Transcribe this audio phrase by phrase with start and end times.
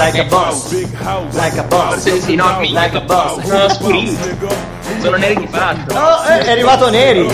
[0.00, 0.72] like a boss,
[1.34, 3.42] like a boss, Sì, no, like a boss.
[3.44, 4.18] Sono scurino.
[5.00, 5.94] Sono neri di fatto.
[5.94, 7.28] Oh, eh, è arrivato Neri.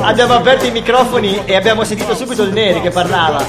[0.00, 3.42] abbiamo aperto i microfoni e abbiamo sentito subito il Neri che parlava.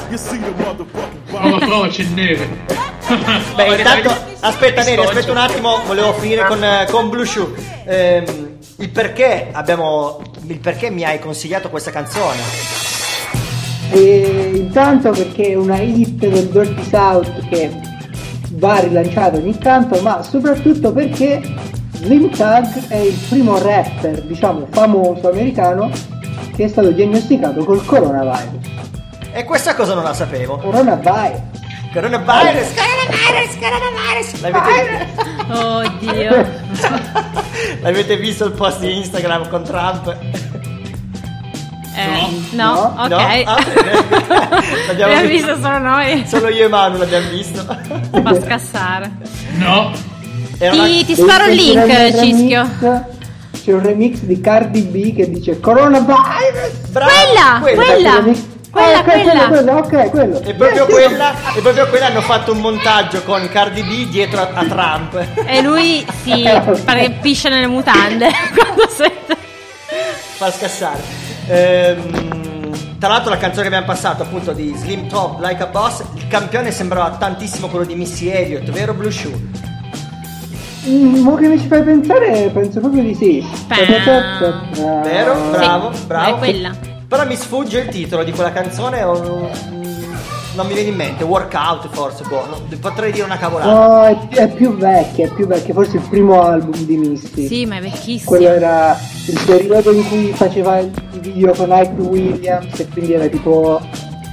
[1.29, 2.47] Prova, prova, c'è neve.
[3.55, 7.51] Beh, intanto, aspetta Neri, aspetta un attimo, volevo finire con, eh, con Blue Shoe.
[7.85, 10.21] Ehm, il perché abbiamo.
[10.47, 12.81] Il perché mi hai consigliato questa canzone?
[13.95, 17.71] E intanto perché è una hit del Dirty South che
[18.51, 21.41] va rilanciata ogni tanto, ma soprattutto perché
[21.93, 25.89] Slim Tug è il primo rapper, diciamo, famoso americano
[26.55, 28.71] che è stato diagnosticato col coronavirus.
[29.31, 30.57] E questa cosa non la sapevo.
[30.57, 31.41] Coronavirus.
[31.93, 34.41] Coronavirus, coronavirus, coronavirus.
[34.41, 35.07] L'avete,
[35.53, 36.47] Oddio.
[37.81, 40.17] l'avete visto il post di Instagram con Trump?
[41.95, 43.03] Eh, no, No?
[43.03, 43.09] ok.
[43.09, 43.17] No?
[43.17, 43.57] Ah.
[44.87, 45.27] L'abbiamo visto.
[45.27, 46.25] visto solo noi.
[46.27, 47.63] Solo io e Manu l'abbiamo visto.
[47.63, 49.11] Fa scassare.
[49.57, 49.91] No,
[50.57, 52.61] Era una- Ti, ti sparo il link, C'è un Cischio.
[52.79, 53.03] remix-
[53.63, 56.87] C'è un remix di Cardi B che dice coronavirus.
[56.89, 57.11] Brava,
[57.61, 58.13] Quella, quella.
[58.15, 59.47] Remix- Quella, Ah, quella.
[59.49, 60.41] quello, ok, quello.
[60.45, 60.91] E proprio, Eh, sì.
[61.07, 65.23] quella, e proprio quella hanno fatto un montaggio con Cardi B dietro a, a Trump.
[65.45, 66.41] E lui si
[66.83, 69.37] perché piscia nelle mutande quando sente.
[70.37, 71.22] Fa scassare.
[71.47, 76.03] Ehm, tra l'altro la canzone che abbiamo passato appunto di Slim Top Like a Boss,
[76.15, 79.61] il campione sembrava tantissimo quello di Missy Elliott, vero Blue Shoe?
[80.87, 83.45] Mm, mo che mi ci fai pensare, penso proprio di sì.
[83.67, 85.35] Vero?
[85.51, 86.35] Bravo, Sì, bravo.
[86.35, 86.71] è quella.
[87.07, 89.49] Però mi sfugge il titolo di quella canzone, o-
[90.55, 93.71] non mi viene in mente, Workout forse, boh, potrei dire una cavolata.
[93.71, 97.47] No, è, è più vecchia, è più vecchia, forse il primo album di Misty.
[97.47, 98.29] Sì, ma è vecchissimo.
[98.29, 103.27] Quello era il periodo in cui faceva i video con Ike Williams e quindi era
[103.27, 103.81] tipo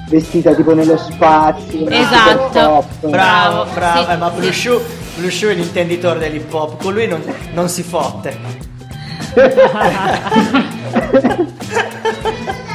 [0.09, 1.89] vestita tipo nello spazio.
[1.89, 2.47] Esatto.
[2.47, 3.07] super pop.
[3.07, 4.61] Bravo, Bravo, bravo, sì, eh, ma Blue sì.
[4.61, 4.83] Shoe,
[5.17, 8.37] Blue Shoe è l'intenditore dell'hip hop, con lui non, non si fotte.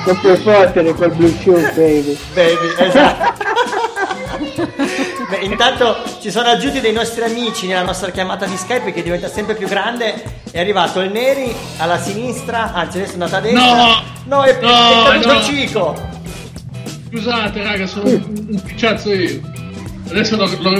[0.06, 2.18] Non puoi fottere col Blue Shoe, baby.
[2.34, 3.44] Baby, esatto.
[5.30, 9.28] Beh, intanto ci sono aggiunti dei nostri amici nella nostra chiamata di Skype che diventa
[9.28, 10.42] sempre più grande.
[10.52, 13.62] È arrivato il Neri alla sinistra, anzi adesso è andato a destra.
[13.66, 14.04] No!
[14.26, 15.42] no è, No, è caduto no.
[15.42, 16.10] Cico.
[17.10, 19.42] scusate, raga, sono un, picciazzo io.
[20.10, 20.80] Adesso lo, lo,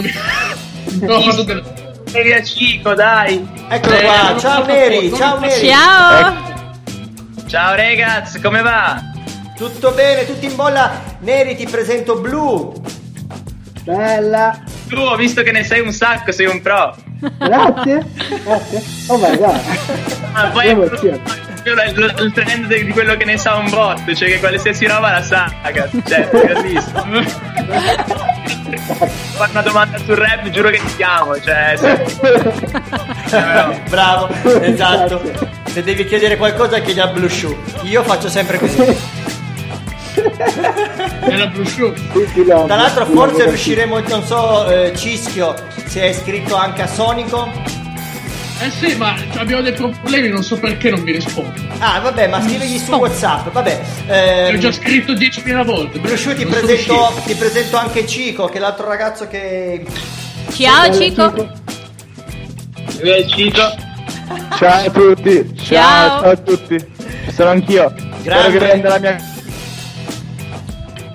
[1.00, 1.64] no, fatto del...
[2.12, 3.46] Via Cico, dai.
[3.68, 5.68] Eccolo Eh, qua, ciao Neri, ciao Neri.
[5.68, 6.54] Ciao.
[7.46, 9.02] Ciao ragazzi, come va?
[9.56, 11.02] Tutto bene, tutti in bolla.
[11.20, 12.72] Neri, ti presento Blue.
[13.86, 14.58] Bella.
[14.88, 16.92] Tu ho visto che ne sei un sacco, sei un pro.
[17.38, 18.04] Grazie.
[18.42, 18.82] Grazie.
[19.06, 19.60] Oh my god.
[20.32, 21.20] Ma poi emozione.
[21.64, 25.22] il, il trend di quello che ne sa un botto, cioè che qualsiasi roba la
[25.22, 26.28] sa, cazzo, cioè.
[29.36, 32.04] Fare una domanda sul rap, giuro che ti chiamo, cioè, se-
[33.88, 34.28] Bravo,
[34.62, 35.22] esatto.
[35.66, 37.56] Se devi chiedere qualcosa chiedi a Blue Shoe.
[37.82, 39.15] Io faccio sempre così.
[41.28, 45.54] Era lo- Tra l'altro forse riusciremo, non so, eh, Cischio,
[45.86, 47.74] se è iscritto anche a Sonico.
[48.58, 51.52] Eh sì, ma abbiamo dei problemi, non so perché non mi rispondo.
[51.78, 53.80] Ah, vabbè, ma scrivigli su Whatsapp, vabbè.
[54.06, 56.16] L'ho Ehm, già scritto 10.000 volte.
[56.16, 59.84] Shoe ti presento, ti presento anche Cico, che è l'altro ragazzo che...
[60.54, 61.30] Ciao, Cico.
[61.34, 61.48] Cico.
[64.56, 66.20] Ciao a tutti, ciao, Ciao.
[66.22, 66.78] ciao a tutti.
[67.26, 67.92] Ci sono anch'io.
[67.94, 68.52] Spero Grande.
[68.52, 69.34] che prenda la mia.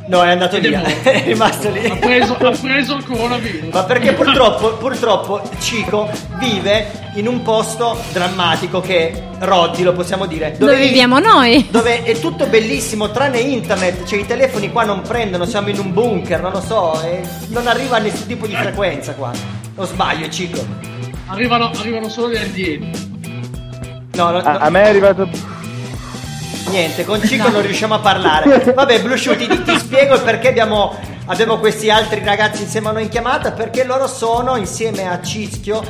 [0.08, 1.02] No, è andato Ed è via, morto.
[1.10, 1.98] è rimasto Ha lì.
[2.00, 3.74] preso, ha preso il coronavirus.
[3.74, 10.26] Ma perché purtroppo, purtroppo Cico vive in un posto drammatico che è Roddi, lo possiamo
[10.26, 10.56] dire.
[10.58, 11.68] Dove viviamo noi?
[11.70, 15.94] Dove è tutto bellissimo, tranne internet, cioè i telefoni qua non prendono, siamo in un
[15.94, 19.32] bunker, non lo so, e non arriva a nessun tipo di frequenza qua.
[19.76, 20.66] Non sbaglio, Cico.
[21.28, 22.90] Arrivano, arrivano solo gli alieni.
[24.16, 25.30] No, no, A, no, a me è arrivato.
[26.72, 28.74] Niente, con Cico non riusciamo a parlare.
[28.74, 32.92] Vabbè, Blue Shoe, ti, ti spiego il perché abbiamo, abbiamo questi altri ragazzi insieme a
[32.94, 35.84] noi in chiamata, perché loro sono, insieme a Cischio,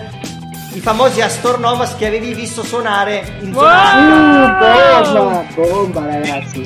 [0.73, 5.09] i famosi Astornovas che avevi visto suonare in zona H.
[5.09, 6.59] Uh, bomba, bomba ragazzi.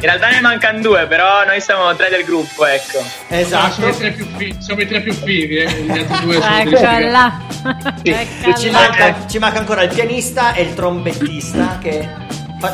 [0.00, 3.02] In realtà ne mancano due, però noi siamo tre del gruppo, ecco.
[3.28, 3.72] Esatto.
[3.72, 5.72] Siamo i tre più fighi, siamo i tre più fighi, eh.
[5.72, 7.04] Gli altri due sono Eccola sfigati.
[7.08, 7.40] là.
[8.04, 8.10] Ci
[8.68, 8.70] Eccola.
[8.70, 12.08] manca, ci manca ancora il pianista e il trombettista che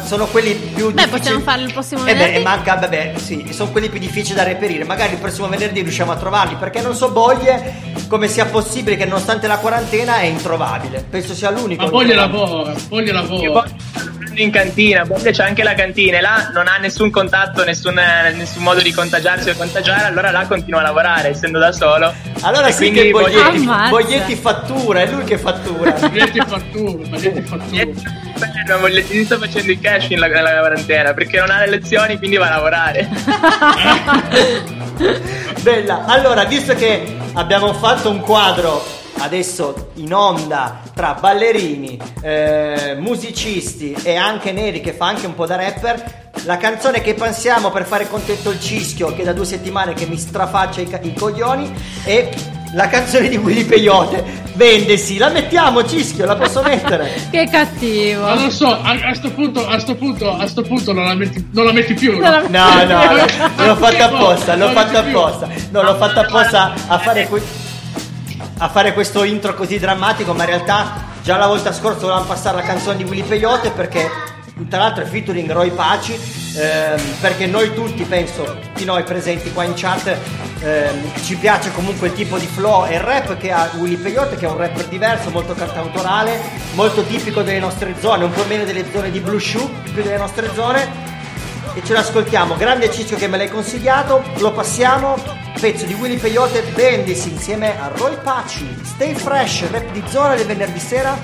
[0.04, 1.10] sono quelli più Beh, difficili.
[1.18, 2.42] possiamo farlo il prossimo Eh beh, venerdì.
[2.42, 4.84] manca, vabbè, sì, sono quelli più difficili da reperire.
[4.84, 9.06] Magari il prossimo venerdì riusciamo a trovarli, perché non so Boglie come sia possibile che
[9.06, 11.04] nonostante la quarantena è introvabile.
[11.10, 11.82] Penso sia l'unico.
[11.82, 12.14] Ma introvabile.
[12.14, 13.64] lavora, poi Io lavora.
[14.34, 17.94] in cantina, poi c'è anche la cantina e là non ha nessun contatto, nessun,
[18.36, 22.14] nessun modo di contagiarsi o contagiare, allora là continua a lavorare essendo da solo.
[22.42, 23.68] Allora E sì quindi che Boglietti.
[23.88, 25.90] Boglietti fattura, è lui che fattura.
[25.98, 27.84] Biglietti fattura, biglietti fattura.
[28.38, 32.16] Bello, Boglietti sto facendo il cash in la, nella quarantena perché non ha le lezioni
[32.18, 33.08] quindi va a lavorare.
[35.62, 36.04] Bella.
[36.04, 38.82] Allora, visto che abbiamo fatto un quadro
[39.18, 45.46] adesso in onda tra ballerini, eh, musicisti e anche Neri che fa anche un po'
[45.46, 49.94] da rapper, la canzone che pensiamo per fare contento il cischio che da due settimane
[49.94, 51.72] che mi strafaccia i, ca- i coglioni
[52.04, 52.28] è
[52.74, 54.42] la canzone di Willy Peyote.
[54.54, 57.12] Vendesi, la mettiamo cischio, la posso mettere?
[57.30, 58.22] Che cattivo.
[58.22, 61.14] Ma non so, a, a sto punto, a sto punto, a sto punto non la
[61.14, 62.18] metti, non la metti più.
[62.18, 62.42] No?
[62.48, 64.78] No, no, no, l'ho fatto apposta, l'ho più.
[64.98, 65.48] apposta.
[65.70, 67.42] No, l'ho fatto apposta a fare, que-
[68.58, 72.56] a fare questo intro così drammatico, ma in realtà già la volta scorsa volevamo passare
[72.56, 74.08] la canzone di Willy Peyote perché
[74.68, 76.12] tra l'altro è featuring Roy Paci,
[76.56, 80.16] ehm, perché noi tutti, penso, tutti noi presenti qua in chat,
[80.60, 84.46] ehm, ci piace comunque il tipo di flow e rap che ha Willy Peyote, che
[84.46, 86.40] è un rapper diverso, molto cantautorale,
[86.74, 90.18] molto tipico delle nostre zone, un po' meno delle zone di Blue Shoe, più delle
[90.18, 91.12] nostre zone
[91.74, 92.56] e ce l'ascoltiamo.
[92.56, 95.16] Grande Ciccio che me l'hai consigliato, lo passiamo.
[95.60, 98.76] Pezzo di Willy Peyote, Bendisi insieme a Roy Paci.
[98.82, 101.16] Stay fresh, rap di zona del venerdì sera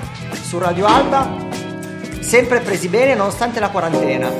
[0.43, 1.70] su Radio Alba.
[2.21, 4.31] Sempre presi bene nonostante la quarantena,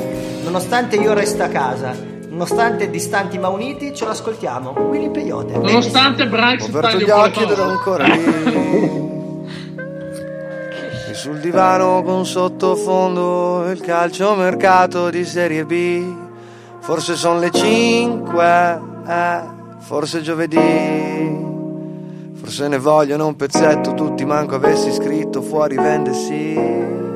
[0.45, 1.95] nonostante io resto a casa,
[2.29, 4.71] nonostante distanti ma uniti, ce l'ascoltiamo.
[4.71, 5.57] Willy Peyote.
[5.57, 9.09] Nonostante Branks Ho aperto gli occhi ed ero ancora lì.
[11.11, 16.05] E sul divano con sottofondo il calciomercato di Serie B.
[16.79, 19.41] Forse sono le 5, eh,
[19.81, 21.49] forse giovedì.
[22.35, 27.10] Forse ne vogliono un pezzetto, tutti manco avessi scritto fuori vende sì.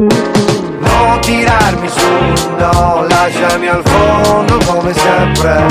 [0.00, 2.08] Non tirarmi su,
[2.56, 5.66] no, lasciami al fondo come sempre.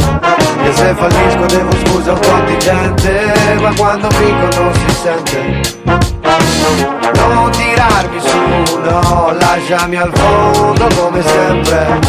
[0.62, 5.62] E se fallisco devo scusa un po' di gente, ma quando vinco non si sente.
[7.16, 12.00] Non tirarmi su, no, lasciami al fondo come sempre.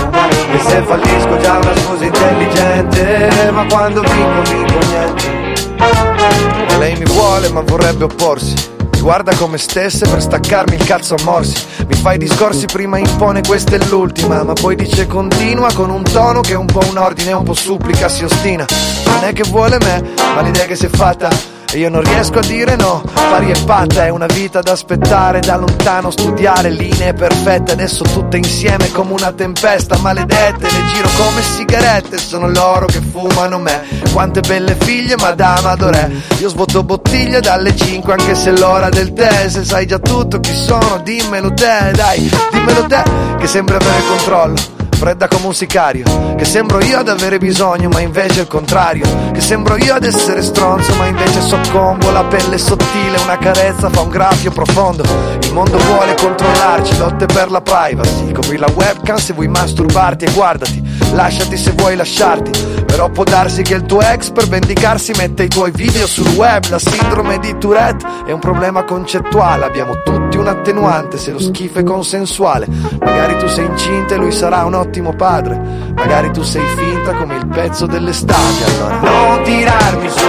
[0.53, 6.77] E se fallisco già una scusa intelligente, ma quando vinco vinco niente.
[6.79, 11.65] Lei mi vuole ma vorrebbe opporsi guarda come stesse per staccarmi il cazzo a morsi.
[11.87, 14.43] Mi fa i discorsi prima impone questa è l'ultima.
[14.43, 17.55] Ma poi dice continua con un tono che è un po' un ordine Un po'
[17.55, 18.65] supplica, si ostina.
[19.07, 22.39] Non è che vuole me, ma l'idea che si è fatta e io non riesco
[22.39, 27.13] a dire no, pari e patta, è una vita da aspettare, da lontano studiare, linee
[27.13, 33.01] perfette, adesso tutte insieme come una tempesta, maledette, le giro come sigarette, sono loro che
[33.01, 33.83] fumano me,
[34.13, 39.13] quante belle figlie, madame adorè, io svuoto bottiglie dalle 5 anche se è l'ora del
[39.13, 43.03] tè, se sai già tutto chi sono, dimmelo te, dai, dimmelo te,
[43.39, 46.05] che sembra avere controllo fredda come un sicario
[46.37, 50.05] Che sembro io ad avere bisogno ma invece è il contrario Che sembro io ad
[50.05, 55.03] essere stronzo ma invece soccombo La pelle è sottile, una carezza fa un graffio profondo
[55.41, 60.33] Il mondo vuole controllarci, lotte per la privacy Copri la webcam se vuoi masturbarti e
[60.33, 60.83] guardati
[61.13, 62.51] Lasciati se vuoi lasciarti
[62.85, 66.69] Però può darsi che il tuo ex per vendicarsi mette i tuoi video sul web
[66.69, 71.79] La sindrome di Tourette è un problema concettuale Abbiamo tutti un attenuante se lo schifo
[71.79, 72.67] è consensuale.
[72.99, 75.61] Magari tu sei incinta e lui sarà un ottimo padre.
[75.95, 80.27] Magari tu sei finta come il pezzo dell'estate Allora non tirarmi su,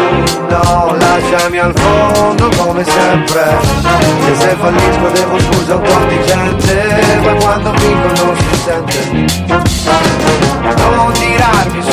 [0.49, 3.57] no, lasciami al fondo come sempre.
[4.29, 8.99] E se fallisco devo scusa un po' di gente Ma quando vinco non si sente.
[10.91, 11.90] Non tirarmi su,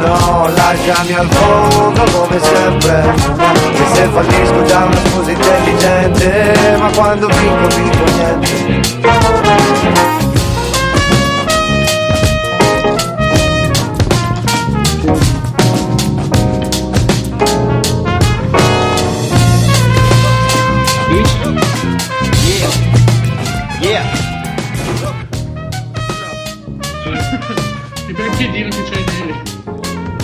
[0.00, 3.14] no, lasciami al fondo come sempre.
[3.72, 8.86] E se fallisco già una scusa intelligente Ma quando vinco vinco niente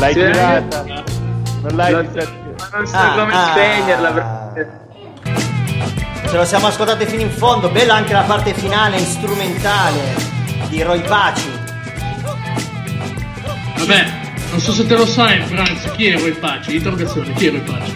[0.03, 0.19] L'hai Sì.
[0.21, 0.83] girata.
[0.83, 2.25] Non l'hai Lo- vista.
[2.25, 3.51] Ma non so Ah, come ah.
[3.53, 4.11] spegnerla.
[4.11, 4.81] perché-
[6.29, 10.01] Ce lo siamo ascoltate fino in fondo, bella anche la parte finale strumentale
[10.69, 11.51] di Roy Paci.
[13.77, 14.07] Vabbè,
[14.51, 16.77] non so se te lo sai, Franz, chi è Roy Paci?
[16.77, 17.95] Interrogazione, chi è Roy Paci?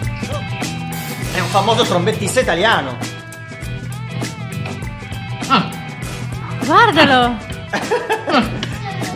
[1.33, 2.95] È un famoso trombettista italiano.
[5.47, 5.67] Ah,
[6.63, 7.35] Guardalo.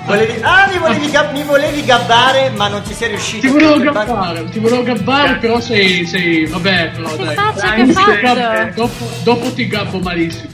[0.05, 3.47] Volevi- ah, mi volevi, gab- mi volevi gabbare, ma non ci sei riuscito.
[3.47, 7.35] Ti volevo gabbare, ti volevo gabbare, però sei, sei, vabbè, però Che dai.
[7.35, 10.50] faccia che gabbo- dopo, dopo ti gabbo malissimo.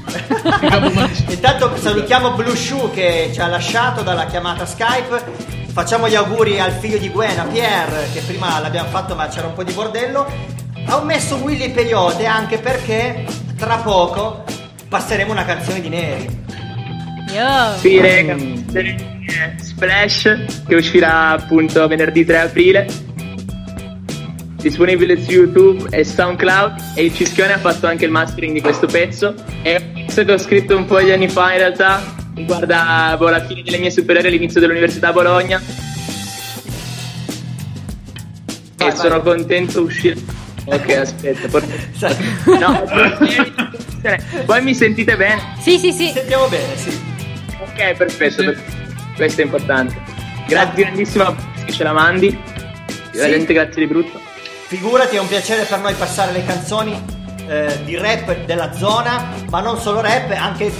[0.60, 1.32] Ti gabbo malissimo.
[1.32, 5.56] Intanto salutiamo Blue Shoe che ci ha lasciato dalla chiamata Skype.
[5.72, 9.48] Facciamo gli auguri al figlio di Gwen, a Pierre, che prima l'abbiamo fatto ma c'era
[9.48, 10.26] un po' di bordello.
[10.90, 13.26] Ho messo Willy Peyote anche perché
[13.58, 14.44] tra poco
[14.88, 16.46] passeremo una canzone di Neri.
[17.34, 17.78] Io.
[17.80, 18.36] Sì, rega,
[19.62, 22.88] Splash che uscirà appunto venerdì 3 aprile.
[24.56, 28.88] Disponibile su YouTube e SoundCloud e il Cischione ha fatto anche il mastering di questo
[28.88, 29.36] pezzo.
[29.62, 32.02] È un pezzo che ho scritto un po' di anni fa in realtà,
[32.34, 35.62] riguarda boh, la fine delle mie superiori all'inizio dell'università a Bologna.
[38.78, 38.96] Vai, e vai.
[38.96, 40.16] sono contento uscire.
[40.66, 41.62] Ok, aspetta,
[41.96, 42.16] Sai,
[42.60, 42.84] No,
[44.46, 45.42] voi mi sentite bene?
[45.60, 46.10] Sì, sì, sì.
[46.10, 47.16] Sentiamo bene, sì.
[47.60, 48.46] Ok, perfetto, Sì.
[48.46, 48.76] perfetto.
[49.16, 49.96] questo è importante.
[50.48, 51.36] Grazie grandissimo
[51.66, 52.38] che ce la mandi.
[53.12, 54.20] Veramente grazie di brutto.
[54.68, 57.00] Figurati, è un piacere per noi passare le canzoni
[57.48, 60.72] eh, di rap della zona, ma non solo rap, anche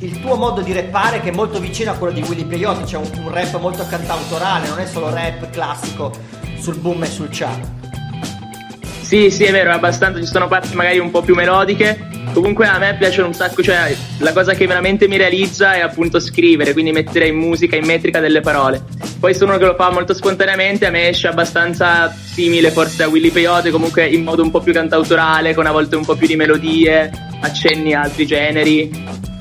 [0.00, 2.96] il tuo modo di rappare che è molto vicino a quello di Willy Peyote, c'è
[2.96, 6.12] un, un rap molto cantautorale, non è solo rap classico
[6.58, 7.60] sul boom e sul chat.
[9.00, 12.08] Sì, sì, è vero, abbastanza, ci sono parti magari un po' più melodiche.
[12.32, 16.18] Comunque a me piacciono un sacco, cioè la cosa che veramente mi realizza è appunto
[16.18, 18.82] scrivere, quindi mettere in musica, in metrica delle parole.
[19.20, 23.08] Poi sono uno che lo fa molto spontaneamente, a me esce abbastanza simile forse a
[23.08, 26.26] Willy Peyote, comunque in modo un po' più cantautorale, con a volte un po' più
[26.26, 27.10] di melodie,
[27.40, 28.90] accenni a altri generi,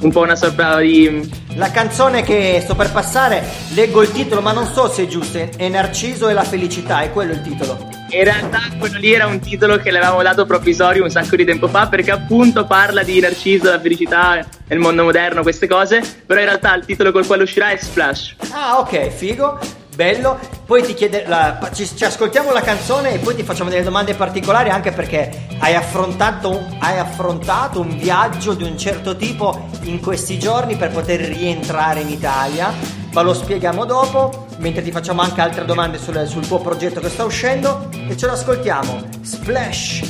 [0.02, 1.30] un po' una sorta di...
[1.56, 3.44] La canzone che sto per passare,
[3.74, 7.12] leggo il titolo, ma non so se è giusto, è Narciso e la felicità, è
[7.12, 8.01] quello il titolo.
[8.14, 11.46] In realtà quello lì era un titolo che le avevamo dato provvisorio un sacco di
[11.46, 16.42] tempo fa perché appunto parla di Narciso, la felicità, il mondo moderno, queste cose, però
[16.42, 18.36] in realtà il titolo col quale uscirà è Splash.
[18.52, 19.58] Ah, ok, figo,
[19.96, 20.38] bello.
[20.66, 24.14] Poi ti chiede, la- ci, ci ascoltiamo la canzone e poi ti facciamo delle domande
[24.14, 30.38] particolari anche perché hai affrontato, hai affrontato un viaggio di un certo tipo in questi
[30.38, 32.74] giorni per poter rientrare in Italia.
[33.14, 37.10] Ma lo spieghiamo dopo, mentre ti facciamo anche altre domande sul, sul tuo progetto che
[37.10, 37.90] sta uscendo.
[38.08, 39.10] E ce l'ascoltiamo.
[39.22, 40.02] Splash.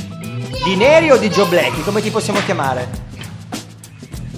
[0.64, 1.82] Di Neri o di Joe Blackie?
[1.82, 2.86] Come ti possiamo chiamare?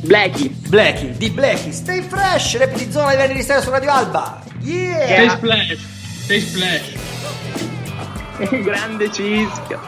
[0.00, 0.48] Blackie.
[0.68, 1.72] Blackie, di Blackie.
[1.72, 4.42] Stay fresh, rap di zona di venerdì sera su Radio Alba.
[4.60, 5.06] Yeah!
[5.06, 5.78] Sei splash,
[6.26, 6.92] sei splash.
[8.62, 9.80] Grande cischio.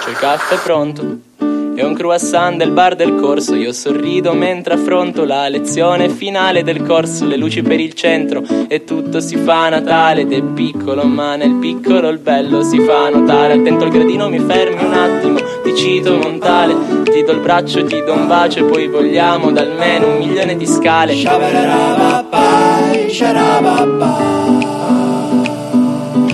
[0.00, 3.54] C'è il caffè pronto e un croissant del bar del corso.
[3.54, 7.26] Io sorrido mentre affronto la lezione finale del corso.
[7.26, 10.22] Le luci per il centro e tutto si fa Natale.
[10.22, 13.54] Ed è piccolo, ma nel piccolo il bello si fa notare.
[13.54, 15.38] Attento al gradino, mi fermi un attimo.
[15.62, 18.60] Ti cito Montale, ti do il braccio, ti do un bacio.
[18.60, 21.14] E poi vogliamo da almeno un milione di scale.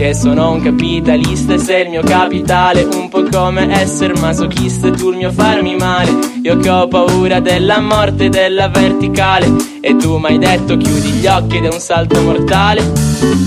[0.01, 2.85] Che sono un capitalista e sei il mio capitale.
[2.85, 6.11] Un po' come essere masochista e tu il mio farmi male.
[6.43, 9.47] Io che ho paura della morte e della verticale.
[9.83, 12.81] E tu mi hai detto chiudi gli occhi ed è un salto mortale.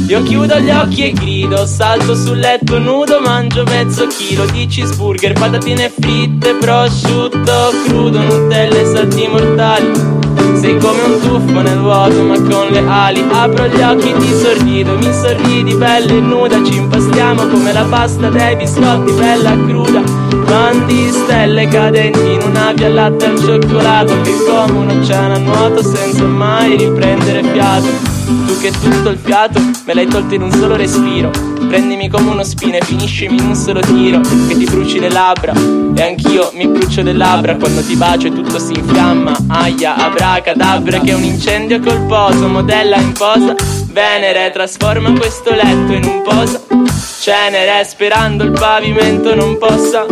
[0.08, 5.34] Io chiudo gli occhi e grido Salto sul letto nudo Mangio mezzo chilo di cheeseburger
[5.34, 10.23] Patatine fritte, prosciutto crudo Nutelle e salti mortali
[10.60, 14.98] sei come un tuffo nel vuoto ma con le ali Apro gli occhi, ti sorrido,
[14.98, 20.02] mi sorridi bella e nuda Ci impastiamo come la pasta dei biscotti bella cruda.
[20.48, 25.84] Mandi stelle cadenti in una via latte al cioccolato Che come un oceano a nuoto
[25.84, 27.88] senza mai riprendere fiato.
[28.48, 32.44] Tu che tutto il fiato me l'hai tolto in un solo respiro Prendimi come uno
[32.44, 35.54] spine, finiscimi in un solo tiro Che ti bruci le labbra.
[35.96, 39.36] E anch'io mi brucio le labbra Quando ti bacio tutto si infiamma.
[39.48, 43.56] Aia, abracadabra Che è un incendio colposo Modella in posa.
[43.88, 46.62] Venere trasforma questo letto in un posa
[47.20, 50.06] Cenere sperando il pavimento non possa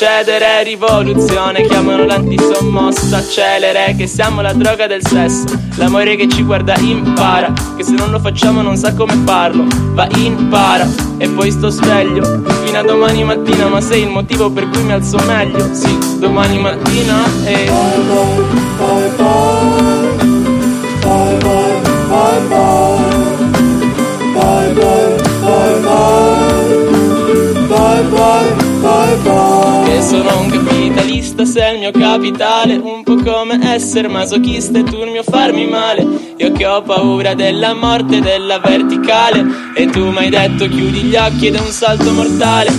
[0.00, 6.74] cedere Rivoluzione chiamano l'antisommossa Celere che siamo la droga del sesso L'amore che ci guarda
[6.78, 10.88] impara Che se non lo facciamo non sa come farlo Va impara
[11.18, 12.24] e poi sto sveglio
[12.64, 16.58] Fino a domani mattina ma sei il motivo per cui mi alzo meglio Sì, domani
[16.58, 17.68] mattina e...
[30.00, 32.74] Sono un capitalista, sei il mio capitale.
[32.76, 36.34] Un po' come essere masochista e tu il mio farmi male.
[36.36, 39.44] Io che ho paura della morte della verticale.
[39.74, 42.70] E tu mi hai detto chiudi gli occhi ed è un salto mortale.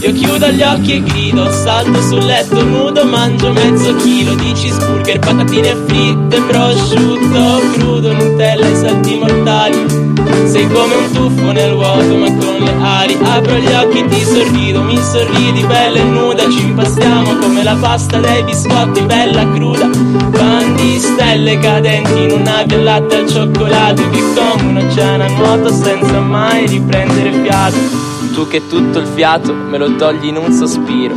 [0.00, 5.18] Io chiudo gli occhi e grido, salto sul letto nudo, mangio mezzo chilo di cheeseburger,
[5.18, 10.13] patatine fritte, prosciutto crudo, Nutella e salti mortali.
[10.46, 14.82] Sei come un tuffo nel vuoto ma con le ali Apro gli occhi, ti sorrido,
[14.82, 19.88] mi sorridi bella e nuda Ci impastiamo come la pasta dei biscotti bella cruda.
[20.30, 25.28] Pan di stelle cadenti in una via latte al cioccolato Che come un oceano a
[25.28, 30.50] nuoto senza mai riprendere fiato Tu che tutto il fiato me lo togli in un
[30.50, 31.14] sospiro.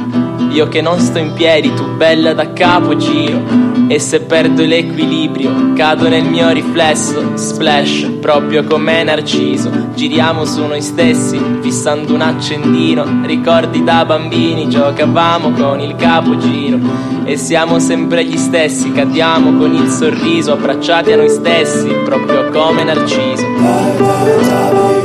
[0.51, 3.41] Io che non sto in piedi, tu bella da capo giro.
[3.87, 9.71] E se perdo l'equilibrio, cado nel mio riflesso Splash, proprio come Narciso.
[9.95, 13.23] Giriamo su noi stessi, fissando un accendino.
[13.25, 16.77] Ricordi da bambini, giocavamo con il capogiro.
[17.23, 22.83] E siamo sempre gli stessi, cadiamo con il sorriso Abbracciati a noi stessi, proprio come
[22.83, 24.96] Narciso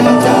[0.00, 0.39] levantar.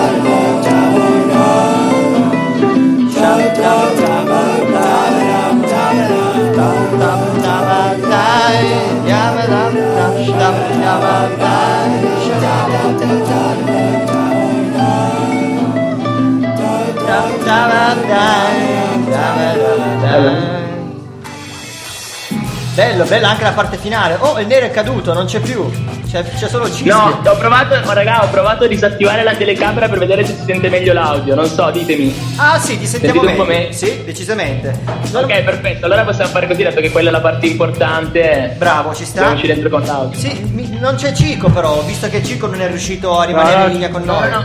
[22.74, 24.16] Bello, bella anche la parte finale.
[24.20, 25.68] Oh, il nero è caduto, non c'è più.
[26.08, 26.94] C'è, c'è solo Cischio.
[26.94, 30.44] No, ho provato, oh, raga, ho provato a disattivare la telecamera per vedere se si
[30.46, 31.34] sente meglio l'audio.
[31.34, 32.14] Non so, ditemi.
[32.36, 33.64] Ah, sì, ti sentiamo Sentite un meglio.
[33.64, 33.72] po' me?
[33.72, 34.78] Sì, decisamente.
[35.12, 35.84] Ok, perfetto.
[35.86, 38.54] Allora possiamo fare così, dato che quella è la parte importante.
[38.56, 39.20] Bravo, ci sta.
[39.22, 40.18] Andiamoci dentro con l'audio.
[40.18, 43.60] Sì, mi- non c'è Cico però, visto che Cico non è riuscito a rimanere No,
[43.62, 44.30] no, in linea con no, noi.
[44.30, 44.44] no.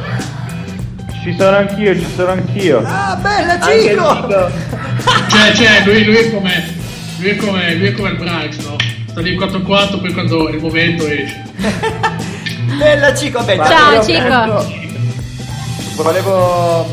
[1.24, 2.84] Ci sono anch'io, ci sono anch'io.
[2.86, 4.15] Ah, bella Cico!
[4.15, 4.84] Cico.
[5.29, 6.84] Cioè, cioè, lui, lui è come.
[7.18, 7.76] Lui è come.
[7.76, 8.76] Lui è come il Brax, no?
[9.08, 11.44] Sta lì 4-4, poi quando è il momento esce.
[12.78, 14.84] Bella Cico, vabbè, Ciao Cico.
[15.96, 16.86] Volevo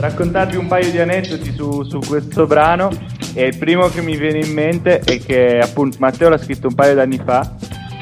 [0.00, 2.90] raccontarvi un paio di aneddoti su, su questo brano
[3.34, 6.74] e il primo che mi viene in mente è che appunto Matteo l'ha scritto un
[6.74, 7.54] paio d'anni fa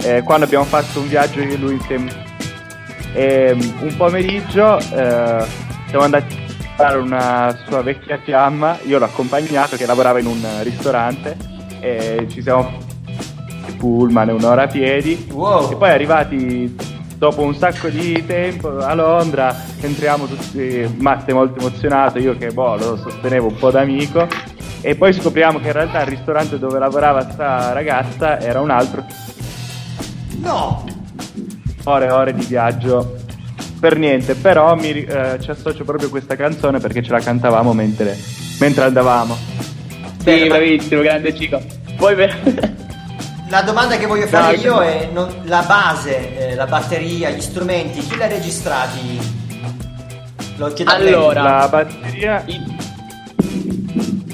[0.02, 2.24] eh, quando abbiamo fatto un viaggio io e lui insieme
[3.12, 5.44] e mm, un pomeriggio eh,
[5.88, 10.46] siamo andati a fare una sua vecchia fiamma io l'ho accompagnato che lavorava in un
[10.62, 11.36] ristorante
[11.86, 12.68] e ci siamo
[13.78, 15.28] pullman un'ora a piedi.
[15.30, 15.70] Wow.
[15.70, 16.76] e poi arrivati
[17.16, 22.76] dopo un sacco di tempo a Londra entriamo tutti Matte molto emozionato io che boh,
[22.76, 24.26] lo sostenevo un po' d'amico.
[24.82, 29.04] E poi scopriamo che in realtà il ristorante dove lavorava sta ragazza era un altro.
[30.40, 30.84] No!
[31.84, 33.16] ore e ore di viaggio.
[33.78, 37.72] Per niente però mi, eh, ci associo proprio a questa canzone perché ce la cantavamo
[37.72, 38.16] mentre,
[38.58, 39.36] mentre andavamo
[40.26, 41.62] Bene, Sì, ma- bravissimo, grande Cico.
[41.96, 42.74] Poi ver-
[43.48, 47.40] La domanda che voglio fare Dai, io è non- la base, eh, la batteria, gli
[47.40, 49.20] strumenti, chi li ha registrati?
[50.56, 50.90] Lo chiedo.
[50.90, 51.42] Allora.
[51.42, 52.44] la batteria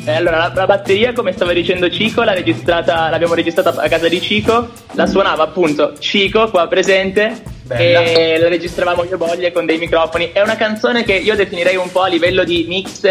[0.05, 4.09] Eh, allora, la, la batteria, come stava dicendo Cico, l'ha registrata, l'abbiamo registrata a casa
[4.09, 7.43] di Cico, la suonava appunto Cico, qua presente,
[7.77, 8.01] Bella.
[8.03, 10.31] e la registravamo io e Boglie con dei microfoni.
[10.33, 13.03] È una canzone che io definirei un po' a livello di mix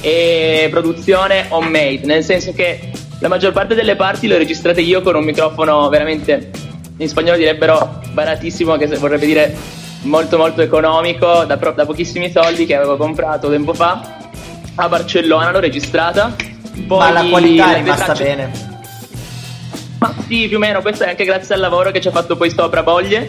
[0.00, 5.02] e produzione homemade, nel senso che la maggior parte delle parti le ho registrate io
[5.02, 6.50] con un microfono veramente,
[6.96, 9.54] in spagnolo direbbero baratissimo, che vorrebbe dire
[10.02, 14.18] molto molto economico, da, pro- da pochissimi soldi che avevo comprato tempo fa
[14.74, 16.34] a Barcellona, l'ho registrata.
[16.86, 18.68] Poi Ma la qualità è rimasta tracce- bene.
[19.98, 22.36] Ma sì, più o meno, questo è anche grazie al lavoro che ci ha fatto
[22.36, 23.28] poi sopra Boglie,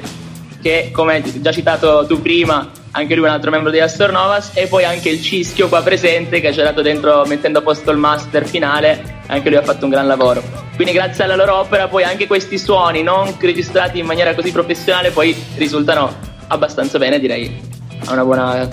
[0.61, 4.67] che come già citato tu prima, anche lui è un altro membro di Astornovas, e
[4.67, 7.97] poi anche il Cischio qua presente che ci ha dato dentro mettendo a posto il
[7.97, 10.43] master finale, anche lui ha fatto un gran lavoro.
[10.75, 15.11] Quindi grazie alla loro opera poi anche questi suoni non registrati in maniera così professionale
[15.11, 16.13] poi risultano
[16.47, 17.59] abbastanza bene, direi.
[18.05, 18.67] Ha una buona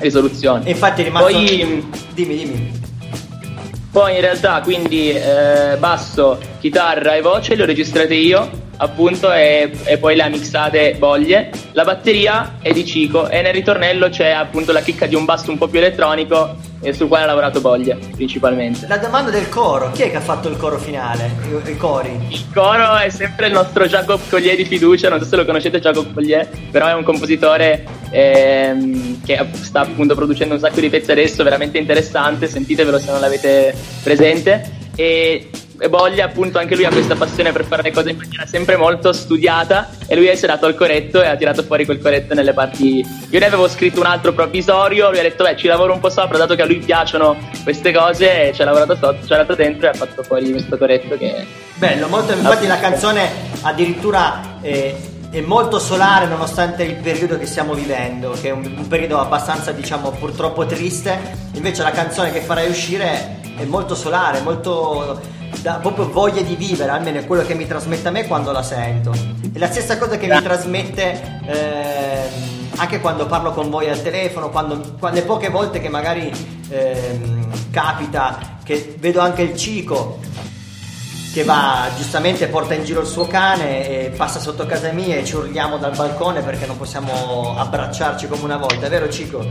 [0.00, 0.68] risoluzione.
[0.70, 1.30] Infatti è rimasto...
[1.30, 2.80] Poi Dimmi, dimmi.
[3.90, 8.50] poi in realtà quindi eh, basso, chitarra e voce le ho registrate io
[8.82, 11.50] appunto e, e poi le ha mixate Boglie.
[11.72, 15.50] La batteria è di Cico e nel ritornello c'è appunto la chicca di un basso
[15.50, 18.86] un po' più elettronico e sul quale ha lavorato Boglie principalmente.
[18.88, 21.30] La domanda del coro, chi è che ha fatto il coro finale?
[21.48, 22.10] I, i cori?
[22.28, 25.78] Il coro è sempre il nostro Jacob Collier di fiducia, non so se lo conoscete
[25.78, 31.12] Jacob Collier, però è un compositore ehm, che sta appunto producendo un sacco di pezzi
[31.12, 34.80] adesso, veramente interessante, sentitevelo se non l'avete presente.
[34.94, 35.50] E,
[35.88, 39.12] Boglia appunto anche lui ha questa passione per fare le cose in maniera sempre molto
[39.12, 42.52] studiata e lui si è dato al coretto e ha tirato fuori quel coretto nelle
[42.52, 43.04] parti...
[43.30, 46.10] Io ne avevo scritto un altro provvisorio, lui ha detto beh ci lavoro un po'
[46.10, 49.38] sopra dato che a lui piacciono queste cose e ci ha lavorato sotto, ci ha
[49.38, 51.44] dato dentro e ha fatto fuori questo coretto che...
[51.74, 53.28] Bello, molto, infatti la canzone
[53.62, 54.94] addirittura eh,
[55.32, 59.72] è molto solare nonostante il periodo che stiamo vivendo, che è un, un periodo abbastanza,
[59.72, 61.18] diciamo, purtroppo triste.
[61.54, 65.18] Invece la canzone che farai uscire è molto solare, molto
[65.62, 68.62] da proprio voglia di vivere, almeno è quello che mi trasmette a me quando la
[68.62, 69.12] sento.
[69.52, 74.50] È la stessa cosa che mi trasmette ehm, anche quando parlo con voi al telefono,
[74.50, 76.30] quando, quando le poche volte che magari
[76.68, 80.18] ehm, capita che vedo anche il Cico
[81.32, 85.24] che va giustamente porta in giro il suo cane e passa sotto casa mia e
[85.24, 89.46] ci urliamo dal balcone perché non possiamo abbracciarci come una volta, è vero Cico?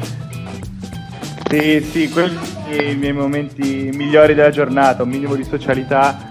[1.50, 6.30] Sì, sì, quelli sono i miei momenti migliori della giornata, un minimo di socialità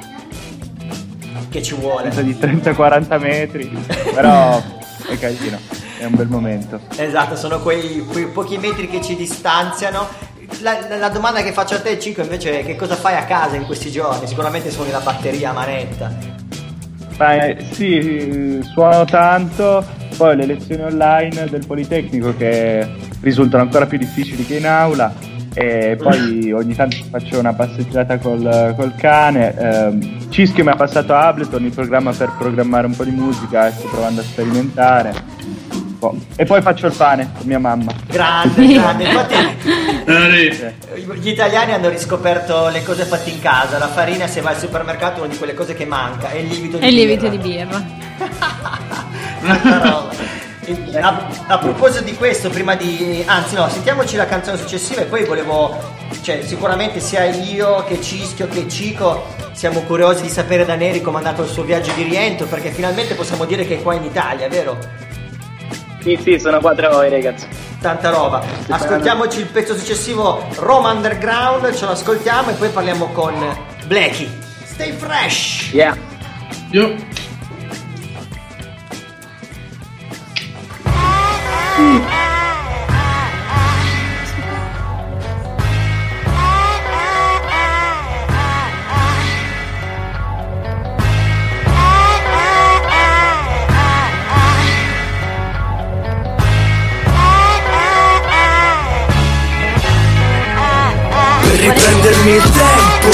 [1.50, 2.10] Che ci vuole.
[2.22, 3.66] di 30-40 metri,
[4.14, 4.62] però
[5.08, 5.58] è casino,
[5.98, 6.80] è un bel momento.
[6.96, 10.28] Esatto, sono quei, quei pochi metri che ci distanziano.
[10.62, 13.56] La, la- domanda che faccio a te, Cico, invece è che cosa fai a casa
[13.56, 14.26] in questi giorni?
[14.26, 16.12] Sicuramente suoni la batteria a manetta.
[17.16, 19.84] Ma, eh, sì, eh, suono tanto,
[20.16, 22.86] poi ho le lezioni online del Politecnico che
[23.20, 25.12] risultano ancora più difficili che in aula
[25.54, 29.54] e poi ogni tanto faccio una passeggiata col, col cane.
[29.56, 33.72] ehm, Cischio mi ha passato Ableton, il programma per programmare un po' di musica e
[33.72, 35.12] sto provando a sperimentare.
[36.00, 36.16] Boh.
[36.36, 37.92] E poi faccio il pane con mia mamma.
[38.06, 39.04] Grande, grande.
[39.10, 43.78] Infatti, Eh, gli italiani hanno riscoperto le cose fatte in casa.
[43.78, 46.30] La farina, se vai al supermercato, è una di quelle cose che manca.
[46.30, 47.42] E il lievito di E il lievito birra.
[47.42, 47.84] di birra.
[49.40, 50.28] Tanta roba.
[51.00, 53.22] A, a proposito di questo, prima di.
[53.26, 55.98] Anzi, no, sentiamoci la canzone successiva e poi volevo.
[56.22, 61.16] Cioè, sicuramente sia io che Cischio che Cico siamo curiosi di sapere da Neri come
[61.16, 64.04] è andato il suo viaggio di rientro, perché finalmente possiamo dire che è qua in
[64.04, 64.78] Italia, vero?
[66.02, 67.46] Sì, sì, sono qua tra voi, ragazzi.
[67.80, 68.42] Tanta roba.
[68.68, 73.34] Ascoltiamoci il pezzo successivo, Roma Underground, ce lo ascoltiamo e poi parliamo con
[73.86, 74.30] Blacky.
[74.64, 75.72] Stay fresh!
[75.72, 75.96] Yeah.
[76.72, 76.94] Io.
[81.74, 82.49] Per
[102.20, 103.08] riprendermi il tempo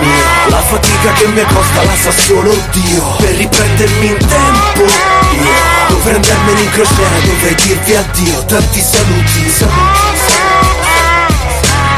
[0.00, 0.48] mio.
[0.48, 3.16] La fatica che mi costa la sa solo Dio.
[3.18, 5.88] Per riprendermi il tempo io.
[5.88, 8.44] Dovrei andarmene in crociera, dovrei dirvi addio.
[8.44, 10.34] Tanti saluti, saluti.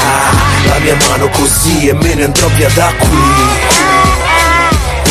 [0.01, 3.88] Ah, la mia mano così e me ne andrò via da qui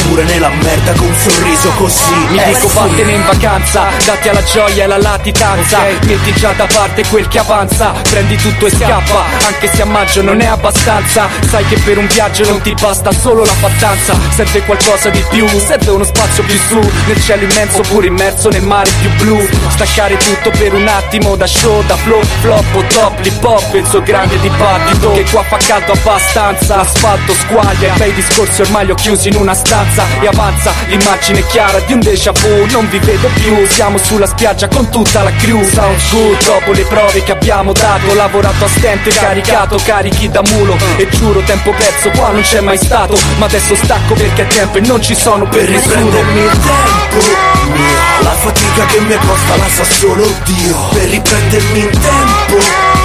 [0.07, 2.15] Pure nella merda con un sorriso così.
[2.29, 5.79] Mi eh dico vattene in vacanza, datti alla gioia e alla latitanza.
[6.05, 9.25] Metti già da parte quel che avanza, prendi tutto e scappa.
[9.45, 13.11] Anche se a maggio non è abbastanza Sai che per un viaggio non ti basta
[13.11, 17.81] solo la fattanza Serve qualcosa di più, serve uno spazio più su Nel cielo immenso
[17.81, 19.47] pure immerso nel mare più blu.
[19.69, 23.85] Staccare tutto per un attimo da show, da flow, flop o top L'hip hop il
[23.87, 26.79] suo grande dibattito Che qua fa caldo abbastanza.
[26.79, 30.73] Asfalto, squaglia, bei discorsi ormai li ho chiusi in una stanza E avanza.
[30.87, 32.65] L'immagine chiara di un déjà vu.
[32.71, 35.63] Non vi vedo più, siamo sulla spiaggia con tutta la crew.
[35.63, 38.13] Sounds good, dopo le prove che abbiamo dato.
[38.13, 40.77] Lavorato a stento e caricato, carichi da mulo.
[40.97, 43.17] E giuro tempo perso qua non c'è mai stato.
[43.37, 47.25] Ma adesso stacco perché è tempo e non ci sono per Per riprendermi il tempo.
[47.71, 50.77] Mio La fatica che mi costa la sa solo Dio.
[50.93, 52.55] Per riprendermi il tempo.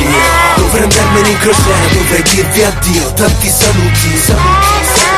[0.01, 3.13] Io Dovrei andarmene in crociera, dovrei dirvi addio.
[3.15, 5.12] Tanti saluti, saluti Ah,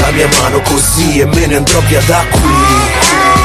[0.00, 3.37] la mia mano così e me ne andrò via da qui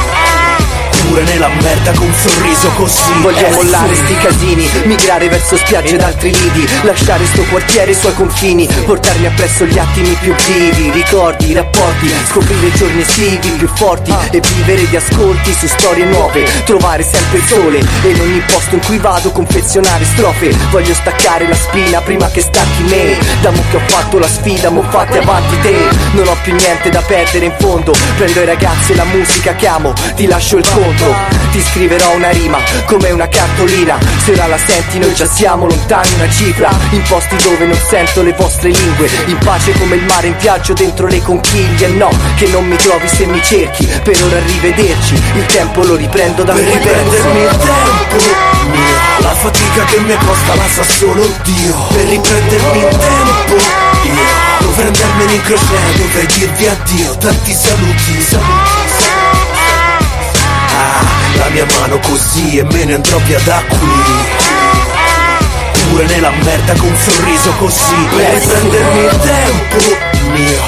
[1.06, 3.12] Pure nella merda con un sorriso così.
[3.20, 7.96] Voglio eh mollare sti casini, migrare verso spiagge d'altri lidi, lasciare sto quartiere e i
[7.96, 13.68] suoi confini, portarmi appresso gli attimi più vivi, ricordi, rapporti, scoprire i giorni estivi più
[13.74, 18.42] forti e vivere di ascolti su storie nuove, trovare sempre il sole e in ogni
[18.46, 23.50] posto in cui vado confezionare strofe, voglio staccare la spina prima che stacchi me, da
[23.50, 25.76] mo che ho fatto la sfida, mo fate avanti te,
[26.12, 29.66] non ho più niente da perdere in fondo, prendo i ragazzi e la musica che
[29.66, 30.92] amo, ti lascio il conto,
[31.54, 33.96] ti scriverò una rima come una cartolina.
[34.24, 36.68] Se la senti noi già siamo lontani una cifra.
[36.90, 39.08] In posti dove non sento le vostre lingue.
[39.26, 41.88] In pace come il mare in viaggio dentro le conchiglie.
[41.88, 43.86] No, che non mi trovi se mi cerchi.
[43.86, 46.70] Per ora arrivederci, il tempo lo riprendo da Per me.
[46.72, 48.16] Riprendermi il tempo.
[48.70, 51.74] Mio La fatica che mi costa la sa solo Dio.
[51.92, 53.54] Per riprendermi il tempo.
[54.04, 57.16] Io Dovrei andarmene in crociera, dovrei dirvi addio.
[57.18, 58.83] Tanti saluti, saluti
[61.44, 63.88] la mia mano così e me ne andrò via da qui.
[65.88, 67.94] Pure nella merda con un sorriso così.
[68.16, 69.76] Per prendermi il tempo.
[70.32, 70.62] Mio.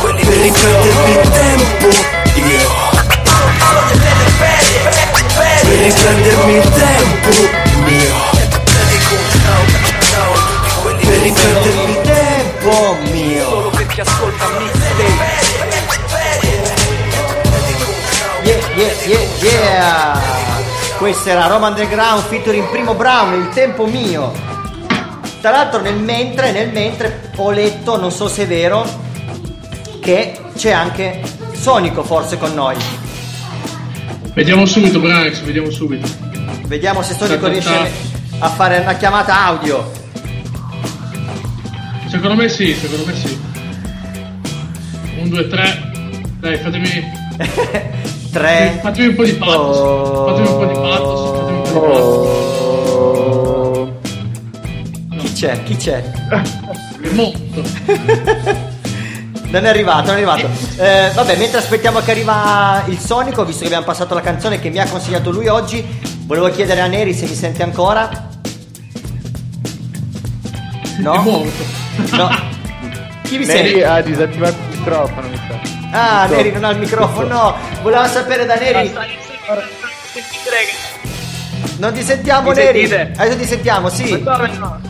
[0.00, 1.88] Per riprendermi il tempo.
[2.34, 2.70] Io.
[5.62, 7.30] Per riprendermi il tempo.
[7.84, 8.14] Mio.
[11.00, 12.96] Per riprendermi il tempo.
[13.10, 13.44] Mio.
[13.44, 15.35] Solo perché ascolta mixtape
[19.06, 20.18] Yeah, yeah.
[20.98, 24.32] Questo era Roma Underground featuring Primo Brown, il tempo mio.
[25.40, 28.84] Tra l'altro nel mentre, nel mentre ho letto, non so se è vero,
[30.00, 32.74] che c'è anche Sonico forse con noi.
[34.34, 36.08] Vediamo subito, Branks, vediamo subito.
[36.66, 37.90] Vediamo se Sonico riesce
[38.40, 39.88] a fare una chiamata audio.
[42.08, 43.40] Secondo me sì, secondo me sì.
[45.20, 45.92] Un, due, tre.
[46.40, 47.94] Dai, fatemi.
[48.36, 49.78] 3 Fatemi un po' di pathos.
[50.26, 51.30] Fatemi un po' di pathos.
[51.30, 51.94] Fatemi un po' di
[55.08, 55.22] pathos.
[55.22, 55.62] Chi c'è?
[55.62, 56.02] Chi c'è?
[56.02, 57.64] È morto.
[59.48, 60.50] Non è arrivato, non è arrivato.
[60.76, 64.70] Eh, vabbè, mentre aspettiamo che arriva il Sonico, visto che abbiamo passato la canzone che
[64.70, 65.82] mi ha consigliato lui oggi,
[66.26, 68.10] volevo chiedere a Neri se mi sente ancora.
[70.98, 71.14] No?
[71.14, 71.64] È morto.
[72.16, 72.28] No.
[73.22, 73.86] Chi mi Neri sente?
[73.86, 75.60] ha disattivato il microfono, mi sa.
[75.92, 77.54] Ah, Neri non ha il microfono, no.
[77.82, 78.92] Voleva sapere da Neri.
[81.78, 82.86] Non ti sentiamo, Mi Neri.
[82.86, 83.20] sentite?
[83.20, 84.22] Adesso ti sentiamo, sì.
[84.22, 84.80] No?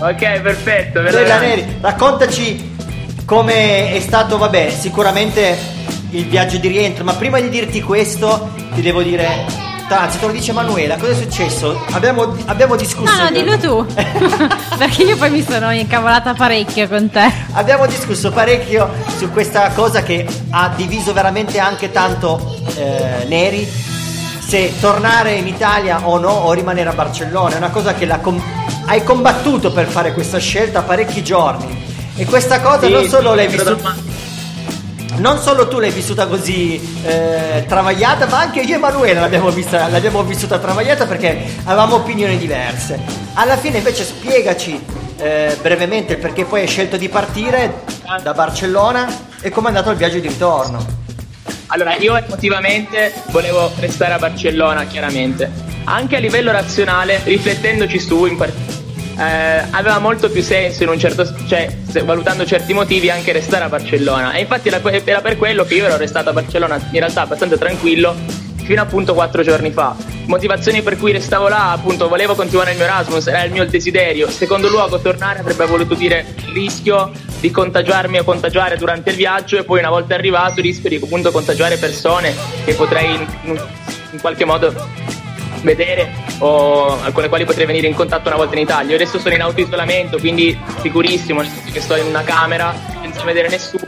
[0.00, 1.00] Ok, perfetto.
[1.02, 1.38] Bella.
[1.38, 2.76] Neri, raccontaci
[3.24, 5.56] come è stato, vabbè, sicuramente
[6.10, 9.28] il viaggio di rientro, ma prima di dirti questo ti devo dire,
[9.98, 11.84] anzi te lo dice Manuela, cosa è successo?
[11.90, 13.12] Abbiamo, abbiamo discusso.
[13.12, 13.86] No, no, dillo tu.
[14.78, 17.30] Perché io poi mi sono incavolata parecchio con te.
[17.52, 23.68] Abbiamo discusso parecchio su questa cosa che ha diviso veramente anche tanto eh, Neri,
[24.46, 27.54] se tornare in Italia o no o rimanere a Barcellona.
[27.54, 28.42] È una cosa che la com-
[28.86, 31.88] hai combattuto per fare questa scelta parecchi giorni.
[32.16, 33.94] E questa cosa Sì, non solo sì, l'hai vissuta...
[35.20, 39.86] Non solo tu l'hai vissuta così eh, travagliata, ma anche io e Emanuele l'abbiamo, vista,
[39.88, 42.98] l'abbiamo vissuta travagliata perché avevamo opinioni diverse.
[43.34, 44.82] Alla fine invece spiegaci
[45.18, 47.82] eh, brevemente perché poi hai scelto di partire
[48.22, 49.06] da Barcellona
[49.42, 50.82] e come è andato il viaggio di ritorno.
[51.66, 55.50] Allora, io emotivamente volevo restare a Barcellona, chiaramente.
[55.84, 58.52] Anche a livello razionale, riflettendoci su, in par-
[59.20, 61.68] eh, aveva molto più senso in un certo cioè
[62.04, 64.32] valutando certi motivi anche restare a Barcellona.
[64.32, 67.58] E infatti era, era per quello che io ero restato a Barcellona in realtà abbastanza
[67.58, 68.14] tranquillo
[68.62, 69.94] fino appunto quattro giorni fa.
[70.24, 74.30] Motivazioni per cui restavo là appunto volevo continuare il mio Erasmus era il mio desiderio.
[74.30, 79.58] Secondo luogo tornare avrebbe voluto dire il rischio di contagiarmi o contagiare durante il viaggio
[79.58, 83.60] e poi una volta arrivato rischio di appunto contagiare persone che potrei in-
[84.12, 85.09] in qualche modo
[85.62, 88.90] vedere o con le quali potrei venire in contatto una volta in Italia.
[88.90, 91.42] Io adesso sono in autoisolamento, quindi sicurissimo,
[91.72, 93.84] che sto in una camera senza vedere nessuno.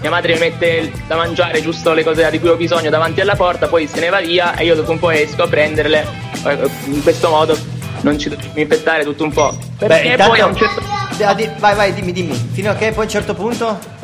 [0.00, 3.34] Mia madre mi mette da mangiare giusto le cose di cui ho bisogno davanti alla
[3.34, 6.06] porta, poi se ne va via e io dopo un po' esco a prenderle.
[6.44, 7.56] Eh, In questo modo
[8.02, 9.56] non ci dobbiamo infettare tutto un po'.
[9.78, 10.82] Perché poi a un certo
[11.16, 12.34] Vai, vai, dimmi, dimmi.
[12.52, 13.94] Fino a che poi a un certo punto...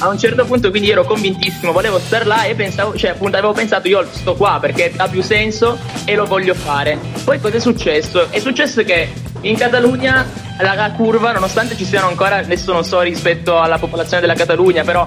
[0.00, 3.52] a un certo punto quindi ero convintissimo, volevo star là e pensavo, cioè appunto avevo
[3.52, 6.98] pensato io sto qua perché ha più senso e lo voglio fare.
[7.24, 8.30] Poi cosa è successo?
[8.30, 10.26] È successo che in Catalogna
[10.58, 14.84] la, la curva, nonostante ci siano ancora, adesso non so rispetto alla popolazione della Catalogna,
[14.84, 15.06] però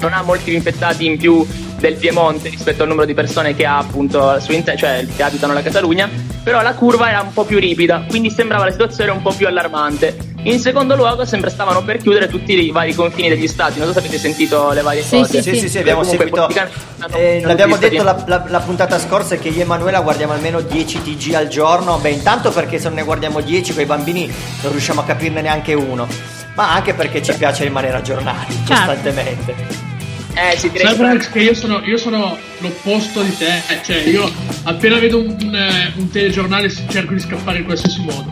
[0.00, 1.46] non ha molti infettati in più
[1.78, 5.52] del Piemonte rispetto al numero di persone che ha appunto su inter- cioè che abitano
[5.52, 6.08] la Catalogna,
[6.42, 9.46] però la curva era un po' più ripida, quindi sembrava la situazione un po' più
[9.46, 10.33] allarmante.
[10.46, 13.94] In secondo luogo sembra stavano per chiudere tutti i vari confini degli stati, non so
[13.94, 15.40] se avete sentito le varie Sì, cose.
[15.42, 17.16] Sì, sì, sì, abbiamo Comunque, seguito.
[17.16, 21.00] eh, l'abbiamo detto la, la- la puntata scorsa che io e Emanuela guardiamo almeno 10
[21.02, 21.96] TG al giorno.
[21.96, 24.30] Beh, intanto perché se non ne guardiamo 10 con i bambini
[24.62, 26.06] non riusciamo a capirne neanche uno.
[26.56, 28.74] Ma anche perché ci piace rimanere aggiornati Certo.
[28.74, 29.54] costantemente.
[30.34, 33.80] Eh, sì, direi Sai che- Frank, che io sono, io sono l'opposto di te, eh,
[33.82, 34.30] cioè io
[34.64, 38.26] appena vedo un, un, eh, un telegiornale cerco di scappare in qualsiasi modo.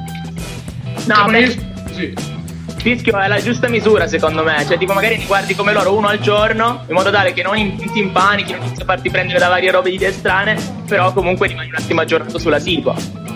[1.04, 2.40] No, Cioè, ma beh, io sono così.
[2.82, 6.08] rischio è la giusta misura secondo me, cioè tipo magari ne guardi come loro uno
[6.08, 9.38] al giorno, in modo tale che non in- ti impanichi, non inizi a farti prendere
[9.38, 10.56] da varie robe di idee strane,
[10.88, 12.94] però comunque rimani un attimo aggiornato sulla situa.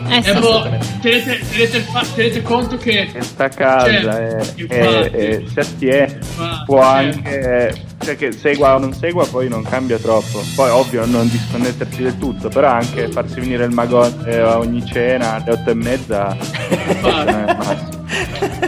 [0.08, 0.30] Eh sì.
[0.30, 0.62] E boh,
[1.02, 4.36] tenete, tenete, tenete conto che sta a casa Cioè,
[4.68, 6.12] e, e- e si attiene.
[6.20, 7.74] Infatti, Può anche.
[8.04, 10.40] Cioè che segua o non segua poi non cambia troppo.
[10.54, 15.34] Poi ovvio non disconnettersi del tutto, però anche farsi venire il magone a ogni cena
[15.34, 16.36] alle otto e mezza.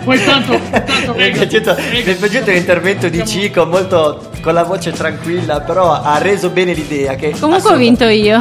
[0.04, 4.54] poi tanto, tanto Mi è piaciuto, rega, mi è piaciuto l'intervento di Cico, molto con
[4.54, 7.14] la voce tranquilla, però ha reso bene l'idea.
[7.14, 8.38] Che Comunque ho vinto io.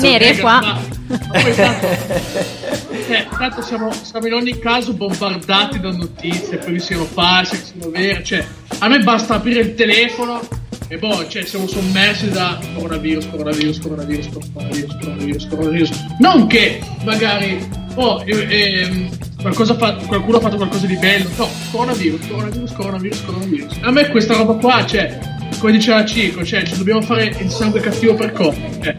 [0.00, 0.60] Neri qua.
[0.60, 6.74] ma- ma poi tanto, eh, tanto siamo, siamo in ogni caso bombardati da notizie, poi
[6.74, 8.24] che siano false, che siano vere.
[8.24, 8.44] Cioè,
[8.78, 10.40] a me basta aprire il telefono
[10.88, 15.90] e boh, cioè, siamo sommersi da coronavirus, coronavirus, coronavirus, coronavirus, coronavirus, coronavirus.
[16.18, 21.28] Non che magari, oh, eh, qualcosa fa- qualcuno ha fatto qualcosa di bello.
[21.36, 23.76] No, coronavirus, coronavirus, coronavirus, coronavirus.
[23.82, 25.18] A me questa roba qua, cioè,
[25.58, 28.56] come diceva Cico, cioè, ci dobbiamo fare il sangue cattivo per cosa?
[28.82, 28.96] Cioè,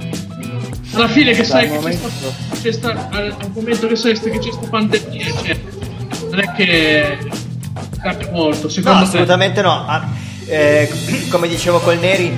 [0.93, 2.09] alla fine che sai che c'è sta,
[2.61, 5.59] c'è sta- al, al momento che sai che c'è questa pandemia, cioè,
[6.29, 7.17] non è che
[8.01, 9.03] cambia molto, No, secondo me.
[9.05, 9.85] assolutamente no.
[9.87, 10.07] Ah,
[10.47, 10.89] eh,
[11.29, 12.31] come dicevo col Neri,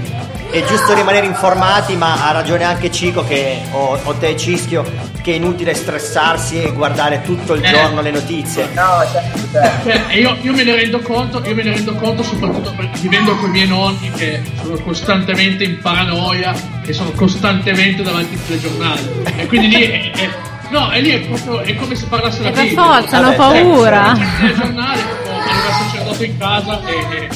[0.51, 4.83] è giusto rimanere informati, ma ha ragione anche Cico che, o, o te Cischio,
[5.29, 7.69] che è inutile stressarsi e guardare tutto il Eh.
[7.69, 8.67] giorno le notizie.
[8.73, 9.89] No, certo, certo.
[9.89, 13.35] Cioè, io, io me ne rendo conto, io me ne rendo conto soprattutto perché vivendo
[13.35, 19.01] con i miei nonni che sono costantemente in paranoia e sono costantemente davanti al telegiornale.
[19.37, 20.29] E quindi lì è, è-
[20.71, 22.83] no, e lì è proprio è come se parlasse la E per Bibbia.
[22.83, 24.11] forza, hanno paura.
[24.11, 27.29] Il telegiornale, tipo, arriva il sacerdote in casa e, e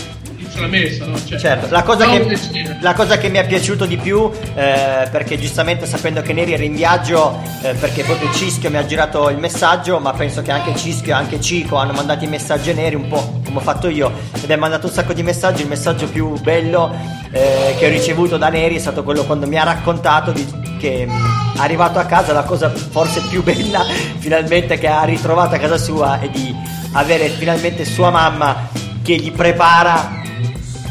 [0.53, 1.25] inizia la messa, no?
[1.25, 2.37] Cioè, Certo, la cosa, che,
[2.79, 6.63] la cosa che mi è piaciuto di più, eh, perché giustamente sapendo che Neri era
[6.63, 10.75] in viaggio, eh, perché proprio Cischio mi ha girato il messaggio, ma penso che anche
[10.75, 13.87] Cischio e anche Cico hanno mandato i messaggi a Neri, un po' come ho fatto
[13.89, 14.11] io,
[14.41, 16.93] ed hai mandato un sacco di messaggi, il messaggio più bello
[17.31, 21.05] eh, che ho ricevuto da Neri è stato quello quando mi ha raccontato di- che
[21.05, 23.83] mh, arrivato a casa la cosa forse più bella
[24.19, 26.53] finalmente che ha ritrovato a casa sua è di
[26.93, 28.67] avere finalmente sua mamma
[29.01, 30.21] che gli prepara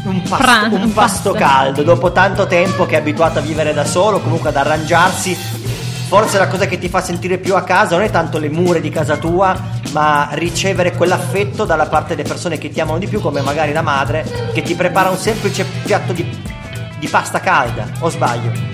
[0.03, 1.45] un pasto, Pran- un pasto pasto.
[1.45, 5.35] caldo dopo tanto tempo che è abituato a vivere da solo, comunque ad arrangiarsi.
[6.07, 8.77] Forse la cosa che ti fa sentire più a casa non è tanto le mura
[8.79, 9.57] di casa tua,
[9.93, 13.81] ma ricevere quell'affetto dalla parte delle persone che ti amano di più, come magari la
[13.81, 16.23] madre, che ti prepara un semplice piatto di,
[16.99, 17.87] di pasta calda.
[17.99, 18.72] O sbaglio?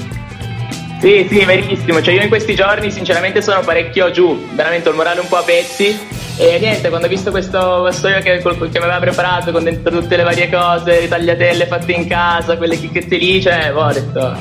[1.00, 2.02] Sì, sì, verissimo.
[2.02, 4.48] Cioè, io in questi giorni, sinceramente, sono parecchio giù.
[4.54, 5.98] Veramente ho il morale un po' a pezzi.
[6.38, 10.16] E niente, quando ho visto questo vassoio che, che mi aveva preparato con dentro tutte
[10.16, 14.38] le varie cose, le tagliatelle fatte in casa, quelle chicchette lì, cioè, boh, ho detto.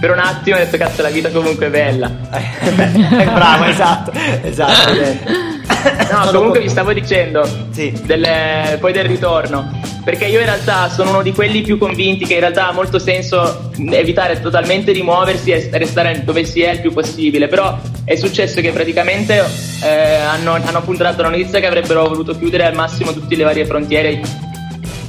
[0.00, 2.10] Per un attimo ho detto, cazzo, la vita comunque è bella.
[2.32, 5.60] Eh, Bravo, esatto, esatto.
[6.12, 7.92] No, comunque vi stavo dicendo Sì.
[8.04, 9.80] del- poi del ritorno.
[10.04, 12.98] Perché io in realtà sono uno di quelli più convinti che in realtà ha molto
[12.98, 17.46] senso evitare totalmente di muoversi e restare dove si è il più possibile.
[17.46, 19.44] Però è successo che praticamente
[19.82, 23.44] eh, hanno, hanno appunto dato la notizia che avrebbero voluto chiudere al massimo tutte le
[23.44, 24.20] varie frontiere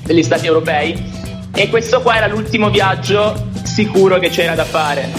[0.03, 1.21] degli stati europei.
[1.55, 5.09] E questo qua era l'ultimo viaggio sicuro che c'era da fare.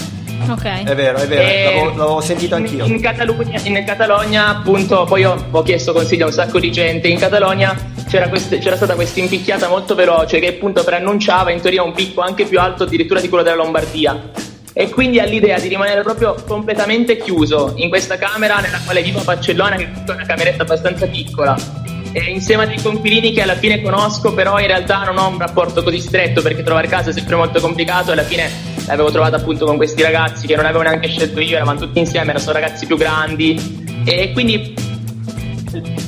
[0.47, 0.83] Ok.
[0.83, 2.85] È vero, è vero, E- l'avevo, l'avevo sentito in- anch'io.
[2.85, 7.07] In, Catalogna, in Catalogna, appunto, poi ho, ho chiesto consigli a un sacco di gente.
[7.07, 7.75] In Catalogna
[8.07, 12.21] c'era, queste- c'era stata questa impicchiata molto veloce che appunto preannunciava in teoria un picco
[12.21, 14.29] anche più alto addirittura di quello della Lombardia.
[14.77, 19.19] E quindi ha l'idea di rimanere proprio completamente chiuso in questa camera nella quale vivo
[19.21, 21.55] a Barcellona, che è una cameretta abbastanza piccola.
[22.11, 25.37] E insieme a dei conquilini che alla fine conosco, però in realtà non ho un
[25.37, 28.49] rapporto così stretto perché trovare casa è sempre molto complicato e alla fine
[28.87, 32.31] l'avevo trovata appunto con questi ragazzi che non avevo neanche scelto io, eravamo tutti insieme,
[32.31, 34.73] erano ragazzi più grandi e quindi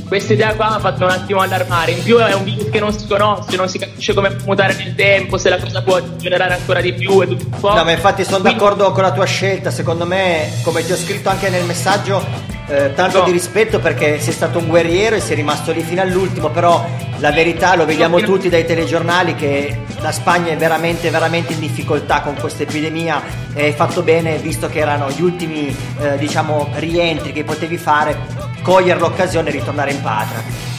[0.07, 1.91] questa idea qua mi ha fatto un attimo allarmare.
[1.91, 4.95] In più è un virus che non si conosce, non si capisce come mutare nel
[4.95, 7.73] tempo, se la cosa può generare ancora di più e tutto un po'.
[7.73, 9.69] No, ma infatti sono Quindi- d'accordo con la tua scelta.
[9.69, 12.23] Secondo me, come ti ho scritto anche nel messaggio,
[12.67, 13.23] eh, tanto No.
[13.25, 16.49] di rispetto perché sei stato un guerriero e sei rimasto lì fino all'ultimo.
[16.49, 16.85] Però
[17.17, 22.21] la verità lo vediamo tutti dai telegiornali che la Spagna è veramente, veramente in difficoltà
[22.21, 23.21] con questa epidemia.
[23.53, 28.17] E hai fatto bene, visto che erano gli ultimi, eh, diciamo, rientri che potevi fare,
[28.61, 30.75] cogliere l'occasione e ritornare in patria.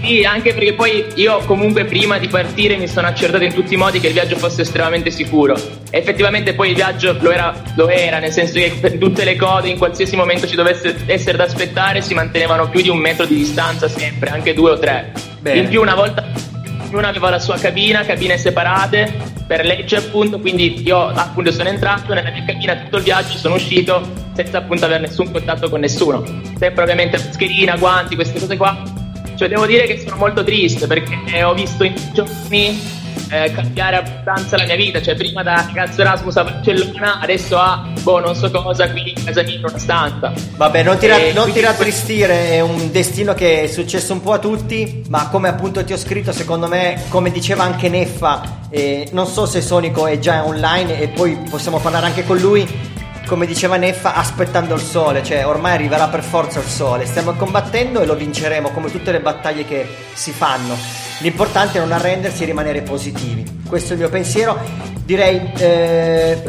[0.00, 3.76] Sì, anche perché poi io comunque prima di partire mi sono accertato in tutti i
[3.76, 5.54] modi che il viaggio fosse estremamente sicuro.
[5.90, 9.36] E effettivamente poi il viaggio lo era, lo era, nel senso che per tutte le
[9.36, 13.26] code in qualsiasi momento ci dovesse essere da aspettare si mantenevano più di un metro
[13.26, 15.12] di distanza sempre, anche due o tre.
[15.40, 15.60] Bene.
[15.60, 16.26] In più una volta
[16.88, 19.12] ognuno aveva la sua cabina, cabine separate
[19.46, 23.56] per legge appunto, quindi io appunto sono entrato nella mia cabina tutto il viaggio, sono
[23.56, 26.22] uscito senza appunto avere nessun contatto con nessuno.
[26.58, 28.97] Sempre ovviamente mascherina, guanti, queste cose qua.
[29.38, 32.76] Cioè devo dire che sono molto triste perché ho visto in giorni
[33.30, 37.86] eh, cambiare abbastanza la mia vita, cioè prima da ragazzo Erasmus a Barcellona, adesso a
[38.02, 40.32] boh non so cosa qui in casa mia in una stanza.
[40.56, 44.32] Vabbè, non ti, ra- non ti rattristire, è un destino che è successo un po'
[44.32, 49.08] a tutti, ma come appunto ti ho scritto, secondo me, come diceva anche Neffa, eh,
[49.12, 52.66] non so se Sonico è già online e poi possiamo parlare anche con lui,
[53.28, 58.00] come diceva Neffa, aspettando il sole, cioè ormai arriverà per forza il sole, stiamo combattendo
[58.00, 60.74] e lo vinceremo come tutte le battaglie che si fanno.
[61.20, 63.60] L'importante è non arrendersi e rimanere positivi.
[63.68, 64.58] Questo è il mio pensiero.
[65.04, 66.42] Direi, eh,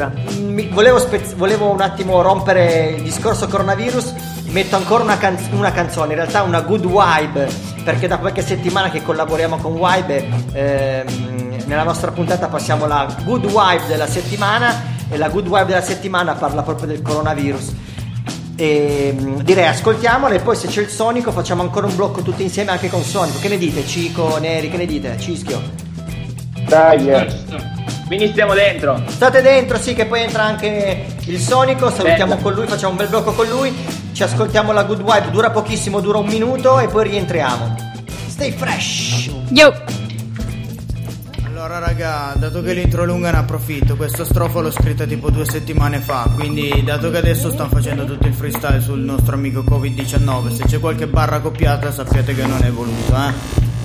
[0.70, 4.14] volevo, spez- volevo un attimo rompere il discorso coronavirus.
[4.46, 7.48] Metto ancora una, canz- una canzone, in realtà una good vibe,
[7.84, 13.46] perché da qualche settimana che collaboriamo con Vibe, ehm, nella nostra puntata passiamo la good
[13.46, 17.74] vibe della settimana e la good vibe della settimana parla proprio del coronavirus.
[18.56, 22.42] E, mh, direi ascoltiamola e poi se c'è il Sonico facciamo ancora un blocco tutti
[22.42, 23.38] insieme anche con Sonico.
[23.38, 23.86] Che ne dite?
[23.86, 25.16] Cico, Neri, che ne dite?
[25.18, 25.60] Cischio.
[26.66, 27.26] Dai, eh.
[28.06, 29.00] Quindi stiamo dentro.
[29.06, 31.90] State dentro, sì, che poi entra anche il Sonico.
[31.90, 33.72] Salutiamo con lui, facciamo un bel blocco con lui.
[34.12, 37.76] Ci ascoltiamo la Good Wipe, dura pochissimo, dura un minuto e poi rientriamo.
[38.28, 39.30] Stay fresh.
[39.50, 39.99] Yo!
[41.80, 45.98] Raga, dato che l'intro è lunga ne approfitto, questo strofo l'ho scritto tipo due settimane
[46.00, 50.64] fa, quindi dato che adesso stanno facendo tutto il freestyle sul nostro amico Covid-19, se
[50.64, 53.32] c'è qualche barra accoppiata sappiate che non è voluto, eh?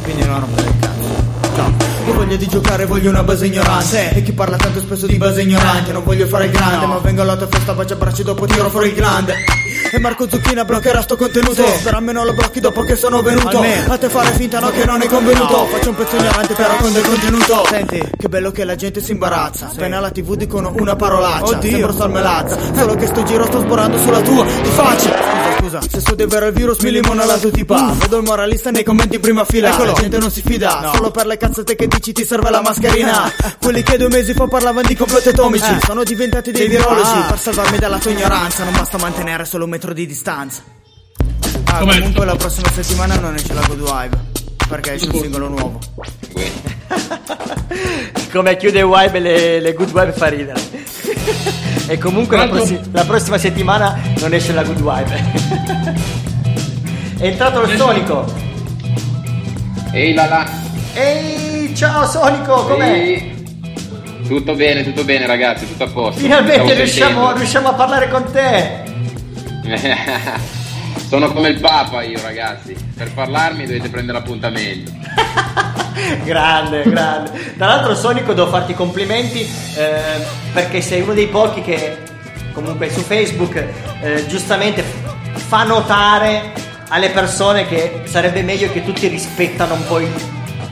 [0.03, 1.55] Quindi non rompere il cazzo.
[1.55, 1.94] Ciao.
[2.07, 4.13] Ho voglia di giocare, voglio una base ignorante.
[4.13, 7.21] E chi parla tanto spesso di base ignorante Non voglio fare il grande, ma vengo
[7.21, 9.33] alla tua festa, bacia abbracci dopo tiro fuori il grande.
[9.91, 11.63] E Marco Zucchina bloccherà sto contenuto.
[11.83, 13.59] Però almeno lo blocchi dopo che sono venuto.
[13.59, 15.65] A te fare finta no che non è convenuto.
[15.65, 17.65] Faccio un pezzo ignorante però con del contenuto.
[17.69, 19.69] Senti, che bello che la gente si imbarazza.
[19.69, 21.69] Appena la tv dicono una parolaccia Oddio.
[21.69, 22.57] Sembro salmelazza.
[22.75, 24.43] Solo che sto giro sto sborando sulla tua.
[24.43, 25.34] Di faccia
[25.65, 28.69] Scusa, Se so di vero il virus mi limona la tua tipa Vedo il moralista
[28.69, 29.69] nei commenti prima fila.
[29.69, 29.93] Eccolo.
[29.93, 30.91] La gente non si fida.
[30.93, 33.31] Solo per le cazzate che dici ti serve la mascherina.
[33.59, 35.71] Quelli che due mesi fa parlavano di complotti atomici.
[35.71, 35.79] Eh.
[35.83, 37.25] Sono diventati dei virologi ah.
[37.29, 38.63] Per salvarmi dalla tua ignoranza.
[38.63, 40.61] Non basta mantenere solo un metro di distanza.
[41.65, 44.17] Ah, comunque la prossima settimana non esce la Good Vibe
[44.69, 45.79] Perché esce un singolo nuovo
[48.31, 50.59] Come chiude Wipe le, le Good Wipe fa ridere.
[51.87, 56.03] e comunque la, prossi- la prossima settimana non esce la Good Wipe.
[57.17, 58.25] È entrato il Sonico.
[59.93, 60.49] Ehi là là.
[60.93, 62.91] Ehi, ciao Sonico, com'è?
[62.91, 63.33] Ehi.
[64.27, 66.19] Tutto bene, tutto bene ragazzi, tutto a posto.
[66.19, 68.83] Finalmente riusciamo, riusciamo a parlare con te.
[71.07, 74.91] Sono come il Papa io ragazzi, per parlarmi dovete prendere appuntamento.
[76.23, 77.53] grande, grande.
[77.57, 80.23] Tra l'altro, Sonico, devo farti i complimenti eh,
[80.53, 81.97] perché sei uno dei pochi che
[82.53, 83.63] comunque su Facebook
[84.01, 84.83] eh, giustamente
[85.33, 86.51] fa notare
[86.89, 90.11] alle persone che sarebbe meglio che tutti rispettano un po' i-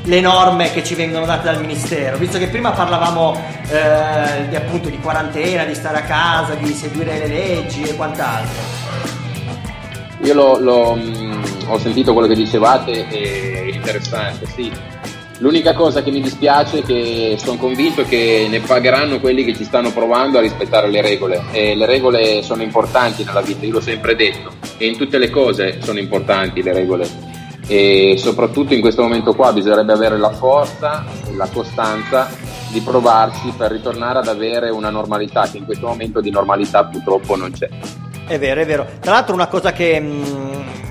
[0.05, 4.89] le norme che ci vengono date dal ministero, visto che prima parlavamo eh, di, appunto
[4.89, 8.81] di quarantena, di stare a casa, di seguire le leggi e quant'altro.
[10.23, 14.71] Io l'ho- l'ho, mm, ho sentito quello che dicevate è interessante, sì.
[15.39, 19.63] L'unica cosa che mi dispiace è che sono convinto che ne pagheranno quelli che ci
[19.63, 23.81] stanno provando a rispettare le regole e le regole sono importanti nella vita, io l'ho
[23.81, 27.31] sempre detto e in tutte le cose sono importanti le regole
[27.67, 32.29] e soprattutto in questo momento qua bisognerebbe avere la forza e la costanza
[32.71, 37.35] di provarci per ritornare ad avere una normalità che in questo momento di normalità purtroppo
[37.35, 37.69] non c'è.
[38.25, 38.87] È vero, è vero.
[38.99, 40.82] Tra l'altro una cosa che, mh,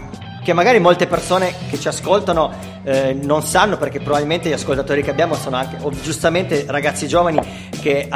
[0.42, 2.52] che magari molte persone che ci ascoltano
[2.84, 7.40] eh, non sanno, perché probabilmente gli ascoltatori che abbiamo sono anche, o giustamente ragazzi giovani,
[7.80, 8.08] che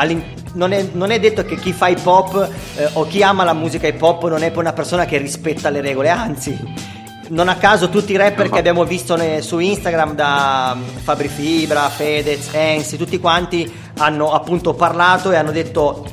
[0.54, 3.52] non, è, non è detto che chi fa hip hop eh, o chi ama la
[3.52, 6.94] musica hip hop non è poi una persona che rispetta le regole, anzi...
[7.28, 11.26] Non a caso tutti i rapper che abbiamo visto ne- su Instagram da mm, Fabri
[11.26, 16.06] Fibra, Fedez, Ensi, tutti quanti hanno appunto parlato e hanno detto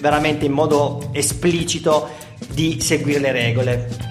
[0.00, 2.08] veramente in modo esplicito
[2.54, 4.09] di seguire le regole.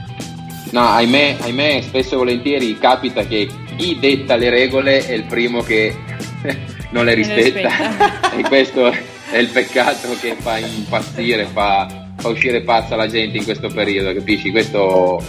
[0.72, 5.62] No, ahimè, ahimè, spesso e volentieri capita che chi detta le regole è il primo
[5.62, 5.96] che
[6.92, 7.70] non le rispetta.
[7.70, 8.32] rispetta.
[8.38, 8.92] e questo
[9.32, 14.14] è il peccato che fa impazzire, fa, fa uscire pazza la gente in questo periodo,
[14.14, 14.52] capisci?
[14.52, 15.24] Questo,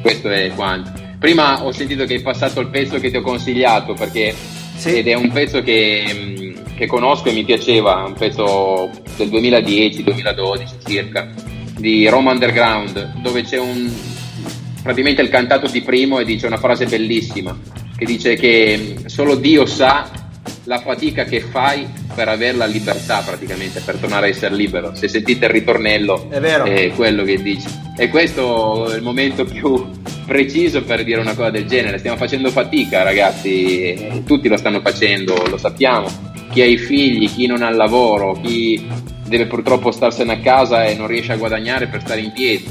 [0.00, 1.04] questo è quanto.
[1.18, 4.34] Prima ho sentito che hai passato il pezzo che ti ho consigliato perché
[4.84, 10.66] ed è un pezzo che, mh, che conosco e mi piaceva, un pezzo del 2010-2012
[10.86, 11.28] circa,
[11.76, 13.90] di Roma Underground, dove c'è un
[14.86, 17.58] praticamente il cantato di primo e dice una frase bellissima
[17.96, 20.08] che dice che mh, solo Dio sa
[20.64, 24.94] la fatica che fai per avere la libertà praticamente per tornare a essere libero.
[24.94, 26.64] Se sentite il ritornello È vero.
[26.94, 27.68] quello che dice.
[27.96, 29.88] E questo è il momento più
[30.26, 31.98] preciso per dire una cosa del genere.
[31.98, 34.22] Stiamo facendo fatica ragazzi.
[34.24, 36.08] Tutti lo stanno facendo lo sappiamo.
[36.50, 38.86] Chi ha i figli chi non ha il lavoro chi
[39.26, 42.64] deve purtroppo starsene a casa e non riesce a guadagnare per stare in piedi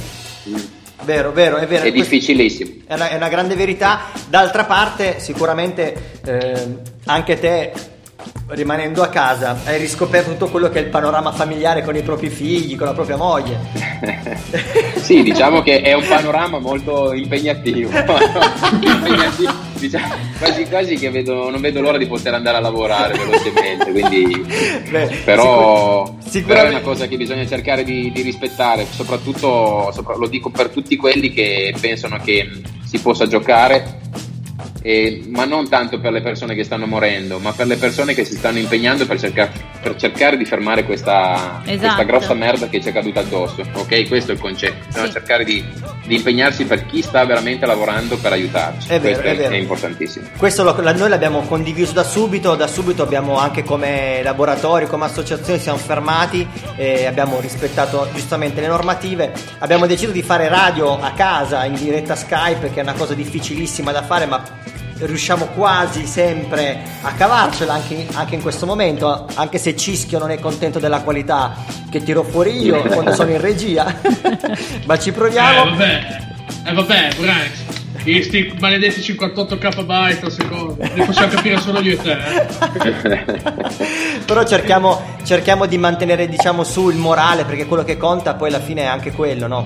[1.05, 1.85] Vero, vero, è vero.
[1.85, 4.05] è difficilissimo È una, è una grande verità.
[4.27, 6.75] D'altra parte, sicuramente eh,
[7.05, 7.71] anche te,
[8.47, 12.29] rimanendo a casa, hai riscoperto tutto quello che è il panorama familiare con i propri
[12.29, 13.59] figli, con la propria moglie.
[15.05, 17.91] Sì, diciamo che è un panorama molto impegnativo.
[17.93, 23.91] Impegnativo, diciamo, quasi quasi che vedo, non vedo l'ora di poter andare a lavorare velocemente,
[23.91, 24.43] quindi
[24.89, 30.15] Beh, però, sicur- però è una cosa che bisogna cercare di, di rispettare, soprattutto sopra-
[30.15, 32.49] lo dico per tutti quelli che pensano che
[32.83, 33.99] si possa giocare
[34.87, 38.23] eh, ma non tanto per le persone che stanno morendo, ma per le persone che
[38.23, 39.49] si stanno impegnando per, cerca-
[39.81, 41.79] per cercare di fermare questa, Esatto.
[41.95, 43.63] questa grossa merda che ci è caduta addosso.
[43.73, 44.83] Ok, questo è il concetto.
[45.05, 45.11] Sì.
[45.11, 45.63] cercare di,
[46.05, 48.89] di impegnarsi per chi sta veramente lavorando per aiutarci.
[48.89, 49.55] È vero, questo è vero.
[49.55, 50.27] importantissimo.
[50.37, 55.05] Questo lo- la- noi l'abbiamo condiviso da subito, da subito abbiamo anche come laboratorio, come
[55.05, 59.33] associazione siamo fermati e abbiamo rispettato giustamente le normative.
[59.57, 63.91] Abbiamo deciso di fare radio a casa in diretta Skype, che è una cosa difficilissima
[63.91, 64.43] da fare, ma
[64.99, 70.39] riusciamo quasi sempre a cavarcela anche, anche in questo momento, anche se Cischio non è
[70.39, 71.53] contento della qualità
[71.89, 73.93] che tiro fuori io quando sono in regia,
[74.85, 75.69] ma ci Eh, proviamo.
[75.71, 76.17] vabbè,
[76.67, 77.63] eh, vabbè, Branks.
[78.05, 82.11] Questi maledetti 58 KB al secondo, li possiamo capire solo io e te.
[82.11, 83.41] eh.
[84.25, 88.59] Però cerchiamo, cerchiamo di mantenere diciamo su il morale perché quello che conta poi alla
[88.59, 89.65] fine è anche quello, no?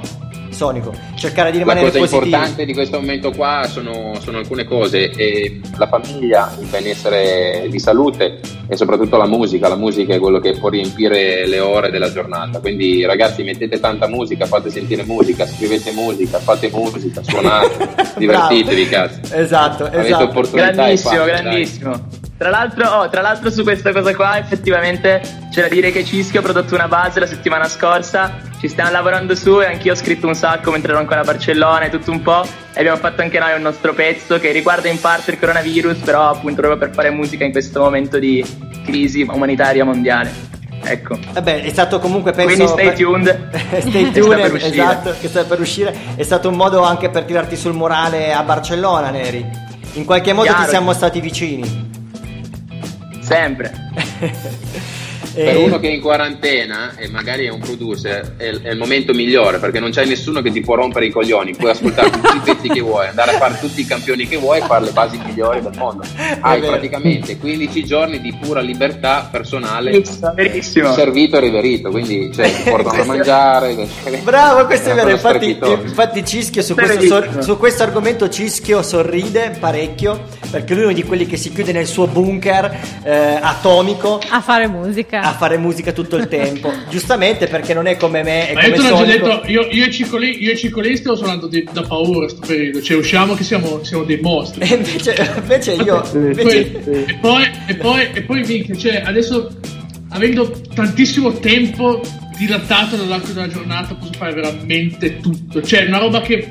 [0.59, 2.25] Sonico, cercare di La rimanere cosa positivi.
[2.25, 7.79] importante di questo momento qua sono, sono alcune cose, e la famiglia, il benessere di
[7.79, 12.11] salute e soprattutto la musica, la musica è quello che può riempire le ore della
[12.11, 17.89] giornata, quindi ragazzi mettete tanta musica, fate sentire musica, scrivete musica, fate musica, suonate,
[18.19, 19.33] divertitevi cazzo.
[19.33, 20.23] Esatto, Avete esatto.
[20.25, 22.18] opportunità Grandissimo, fate, dai.
[22.39, 25.21] Tra l'altro, oh, tra l'altro su questa cosa qua effettivamente
[25.51, 29.35] c'è da dire che Cischio ha prodotto una base la settimana scorsa, ci stiamo lavorando
[29.35, 32.21] su e anch'io ho scritto un sacco mentre ero ancora a Barcellona e tutto un
[32.21, 35.97] po' e abbiamo fatto anche noi un nostro pezzo che riguarda in parte il coronavirus
[35.97, 38.41] però appunto proprio per fare musica in questo momento di
[38.85, 40.31] crisi umanitaria mondiale.
[40.81, 41.19] Ecco.
[41.33, 43.49] Vabbè, è stato comunque penso Quindi stay tuned.
[43.81, 44.71] stay Sta tuned, per uscire.
[44.71, 45.93] esatto, che sta per uscire.
[46.15, 49.45] È stato un modo anche per tirarti sul morale a Barcellona, Neri.
[49.95, 50.63] In qualche modo Chiaro.
[50.63, 51.88] ti siamo stati vicini.
[53.29, 53.71] Sempre.
[55.31, 58.77] Per E- uno che è in quarantena e magari è un producer è, è il
[58.77, 62.35] momento migliore perché non c'è nessuno che ti può rompere i coglioni, puoi ascoltare tutti
[62.35, 64.91] i pezzi che vuoi, andare a fare tutti i campioni che vuoi e fare le
[64.91, 66.03] basi migliori del mondo.
[66.41, 70.01] Hai praticamente 15 giorni di pura libertà personale
[70.33, 73.87] Verissimo, servito e riverito, quindi cioè, ti portano a mangiare.
[74.23, 75.11] Bravo, questo è vero.
[75.11, 80.85] Infatti, infatti Cischio su Questo questo, su questo argomento Cischio sorride parecchio perché lui è
[80.85, 85.21] uno di quelli che si chiude nel suo bunker eh, atomico A fare musica.
[85.21, 86.71] a fare musica tutto il tempo.
[86.89, 89.27] Giustamente perché non è come me e Ma io come già Sonico.
[89.27, 92.81] detto, io, io e Ciccoli, io e Ciccoli stiamo suonando di- da paura sto periodo,
[92.81, 94.67] cioè usciamo che siamo, siamo dei mostri.
[94.69, 99.49] E invece, invece io invece- Poi- e poi, e poi, e poi minchia, cioè adesso
[100.09, 102.01] avendo tantissimo tempo
[102.37, 105.61] dilatato nell'arco della giornata posso fare veramente tutto.
[105.61, 106.49] Cioè una roba che,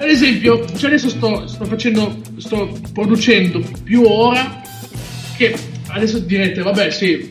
[0.00, 4.62] per esempio, cioè adesso sto, sto facendo, sto producendo più ora
[5.36, 5.54] che
[5.88, 7.30] adesso direte, vabbè sì,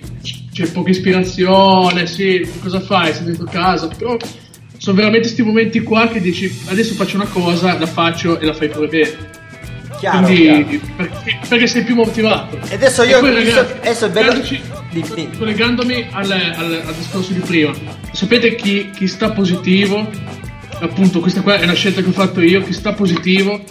[0.53, 3.11] c'è poca ispirazione, sì, cosa fai?
[3.11, 4.15] Sei dentro casa, però
[4.77, 8.53] sono veramente questi momenti qua che dici adesso faccio una cosa, la faccio e la
[8.53, 9.15] fai pure bene.
[9.99, 10.93] chiaro, Quindi, chiaro.
[10.95, 12.59] perché, perché sei più motivato.
[12.69, 14.33] E adesso io E poi, ragazzi, adesso è bello-
[14.91, 17.71] di- collegandomi al, al- al discorso di prima,
[18.11, 20.07] sapete chi, chi sta positivo?
[20.81, 22.61] Appunto, questa qua è una scelta che ho fatto io.
[22.63, 23.61] Chi sta positivo,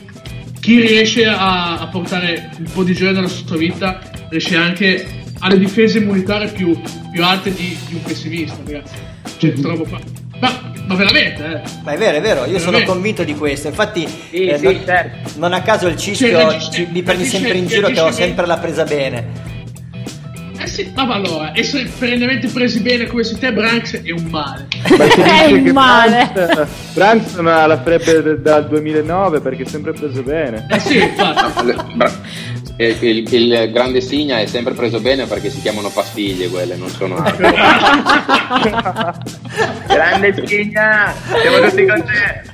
[0.61, 5.07] chi riesce a, a portare un po' di gioia nella sua vita, riesce anche
[5.41, 6.79] alle difese immunitarie più,
[7.13, 8.95] più alte di, di un pessimista, ragazzi.
[9.39, 9.99] Cioè, trovo qua.
[10.41, 11.61] Ma, ma veramente, eh.
[11.83, 12.85] Ma è vero, è vero, io sono Veramente.
[12.87, 13.69] convinto di questo.
[13.69, 15.31] Infatti, Sì, eh, sì, non, certo.
[15.39, 18.59] non a caso il Cischio Cioè, mi prendi sempre in giro che ho sempre la
[18.59, 19.48] presa bene.
[20.69, 24.67] Sì, ma allora, essere perennemente presi bene come sei te, Branks, è un male.
[24.97, 26.31] Ma si È un male.
[26.33, 30.67] Branks, Branks non ha la febbre d- dal 2009 perché è sempre preso bene.
[30.71, 31.75] Eh sì, infatti.
[31.95, 32.13] Bra-
[32.79, 36.89] eh, Il, il grande Signa è sempre preso bene perché si chiamano pastiglie quelle, non
[36.89, 37.51] sono altro.
[39.87, 42.47] Grande Spigna, siamo tutti con te.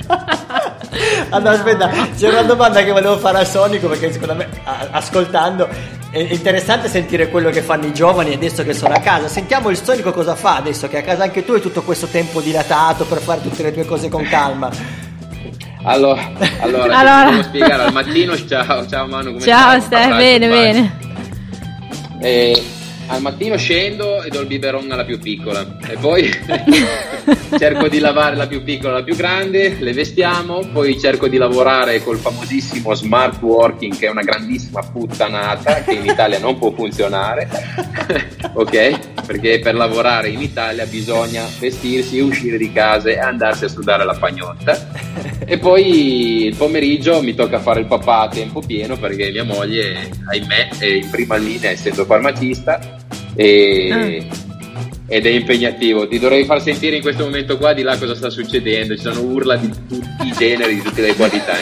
[1.30, 5.68] Allora, aspetta, c'è una domanda che volevo fare a Sonico perché secondo me, a- ascoltando,
[6.10, 9.28] è interessante sentire quello che fanno i giovani adesso che sono a casa.
[9.28, 12.06] Sentiamo il Sonico cosa fa adesso che è a casa anche tu hai tutto questo
[12.06, 14.70] tempo dilatato per fare tutte le tue cose con calma.
[15.84, 17.42] Allora, allora, Allora.
[17.42, 20.16] spiegare al mattino, ciao, ciao Manu, come Ciao stai?
[20.16, 20.98] Bene, bene.
[22.20, 22.62] E
[23.08, 26.26] al mattino scendo e do il biberon alla più piccola e poi
[27.58, 32.02] cerco di lavare la più piccola alla più grande, le vestiamo, poi cerco di lavorare
[32.02, 37.46] col famosissimo smart working che è una grandissima puttanata che in Italia non può funzionare,
[38.54, 39.13] ok?
[39.26, 44.14] Perché per lavorare in Italia bisogna vestirsi, uscire di casa e andarsi a sudare la
[44.14, 45.22] pagnotta.
[45.46, 50.08] E poi il pomeriggio mi tocca fare il papà a tempo pieno perché mia moglie,
[50.26, 52.96] ahimè, è in prima linea essendo farmacista
[53.34, 54.26] e,
[55.06, 56.08] ed è impegnativo.
[56.08, 58.96] Ti dovrei far sentire in questo momento qua di là cosa sta succedendo.
[58.96, 61.52] Ci sono urla di tutti i generi, di tutte le qualità.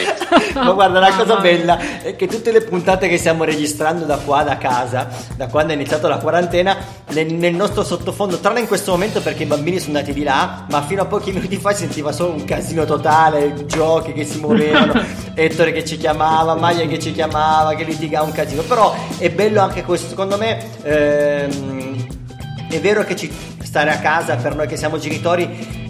[0.55, 4.43] Ma guarda, la cosa bella è che tutte le puntate che stiamo registrando da qua,
[4.43, 6.77] da casa, da quando è iniziata la quarantena,
[7.09, 10.67] nel, nel nostro sottofondo, tranne in questo momento perché i bambini sono andati di là,
[10.71, 15.01] ma fino a pochi minuti fa sentiva solo un casino totale, giochi che si muovevano,
[15.35, 18.63] Ettore che ci chiamava, Maglia che ci chiamava, che litigava un casino.
[18.63, 20.65] Però è bello anche questo, secondo me...
[20.83, 22.02] Ehm,
[22.77, 23.31] è vero che ci,
[23.63, 25.81] stare a casa per noi che siamo genitori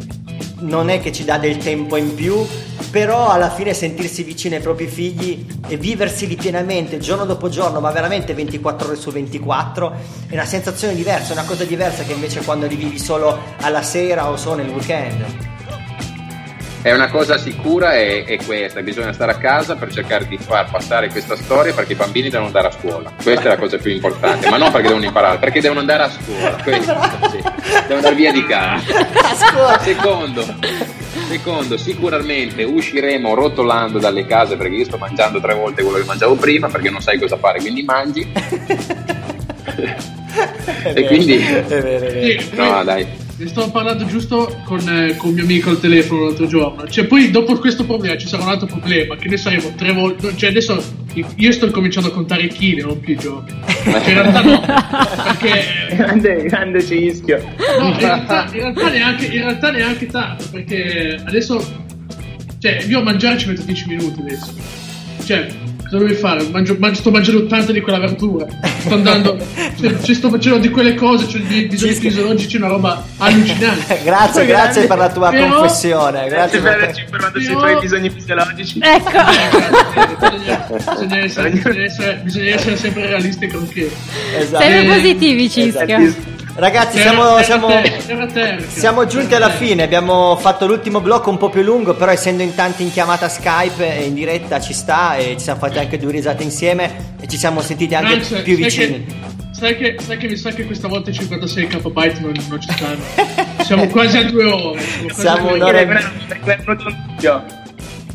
[0.62, 2.46] non è che ci dà del tempo in più,
[2.90, 7.90] però alla fine sentirsi vicini ai propri figli e viversili pienamente giorno dopo giorno, ma
[7.90, 9.92] veramente 24 ore su 24,
[10.28, 13.82] è una sensazione diversa, è una cosa diversa che invece quando li vivi solo alla
[13.82, 15.51] sera o solo nel weekend.
[16.82, 20.68] È una cosa sicura è, è questa, bisogna stare a casa per cercare di far
[20.68, 23.12] passare questa storia perché i bambini devono andare a scuola.
[23.22, 26.10] Questa è la cosa più importante, ma non perché devono imparare, perché devono andare a
[26.10, 26.56] scuola.
[26.62, 26.92] Questo,
[27.30, 27.40] sì.
[27.40, 29.78] Devono andare via di casa.
[29.78, 30.44] Secondo,
[31.28, 36.34] secondo, sicuramente usciremo rotolando dalle case perché io sto mangiando tre volte quello che mangiavo
[36.34, 38.26] prima perché non sai cosa fare, quindi mangi.
[40.94, 41.36] e quindi...
[41.36, 42.64] È vero, è vero.
[42.64, 43.21] No, dai.
[43.42, 46.88] Ne stavo parlando giusto con, eh, con mio amico al telefono l'altro giorno.
[46.88, 49.16] Cioè, poi dopo questo problema ci sarà un altro problema.
[49.16, 50.36] Che ne saremo tre volte.
[50.36, 50.80] Cioè, adesso
[51.34, 53.50] io sto cominciando a contare chili, non più i giorni.
[53.82, 54.60] Cioè, in realtà no.
[54.60, 55.96] Perché.
[55.96, 57.42] Grande, grande cischio.
[57.80, 60.44] No, in realtà, in realtà neanche, in realtà neanche tanto.
[60.48, 61.80] Perché adesso.
[62.60, 64.54] Cioè, io a mangiare ci metto 10 minuti adesso.
[65.24, 65.48] Cioè,
[65.92, 66.48] cosa devi fare?
[66.48, 68.46] Mangio, mangio- sto mangiando tanta di quella verdura.
[68.78, 69.36] Sto andando.
[69.82, 71.26] Cioè, ci sto facendo di quelle cose.
[71.28, 74.00] Cioè, di bisogni fisiologici, una roba allucinante.
[74.04, 76.28] Grazie, grazie per la tua Però- confessione.
[76.28, 78.78] Grazie per per averci informato sui tuoi bisogni fisiologici.
[78.78, 78.96] bisogna,
[81.18, 83.90] essere, bisogna, essere, bisogna essere sempre realisti con che.
[84.38, 84.62] Esatto.
[84.62, 86.14] Sempre positivi, Cischio.
[86.54, 88.62] Ragazzi, Terra, siamo, terra, siamo- terra, terra, terra.
[88.68, 89.82] siamo giunti alla fine.
[89.84, 93.98] Abbiamo fatto l'ultimo blocco un po' più lungo, però essendo in tanti in chiamata Skype
[93.98, 97.38] e in diretta ci sta e ci siamo fatti anche due risate insieme e ci
[97.38, 99.04] siamo sentiti anche Max, più sai vicini.
[99.06, 99.14] Che,
[99.52, 102.68] sai, che, sai che mi sa che questa volta i 56 KB non, non ci
[102.70, 103.64] stanno.
[103.64, 104.80] Siamo quasi a due ore.
[105.14, 105.86] Siamo due un'ora e-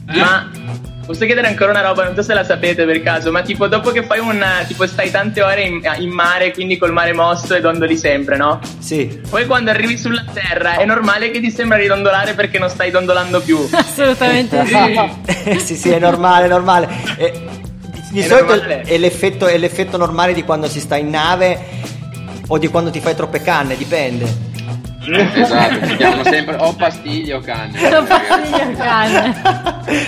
[0.05, 0.49] Ma
[1.07, 2.03] posso chiedere ancora una roba?
[2.03, 4.45] Non so se la sapete per caso, ma tipo dopo che fai un.
[4.67, 8.59] tipo stai tante ore in, in mare, quindi col mare mosso e dondoli sempre, no?
[8.79, 9.21] Sì.
[9.27, 12.91] Poi quando arrivi sulla terra è normale che ti sembra di dondolare perché non stai
[12.91, 13.57] dondolando più.
[13.71, 15.57] Assolutamente sì.
[15.63, 16.89] sì, sì, è normale, è normale.
[17.15, 17.33] Eh,
[18.11, 18.81] di È solito normale.
[18.81, 21.57] È, l'effetto, è l'effetto normale di quando si sta in nave
[22.47, 24.46] o di quando ti fai troppe canne, dipende.
[25.13, 27.89] Esatto, ci chiamano sempre o pastiglie o canne.
[27.89, 29.41] Non fastidio, cane.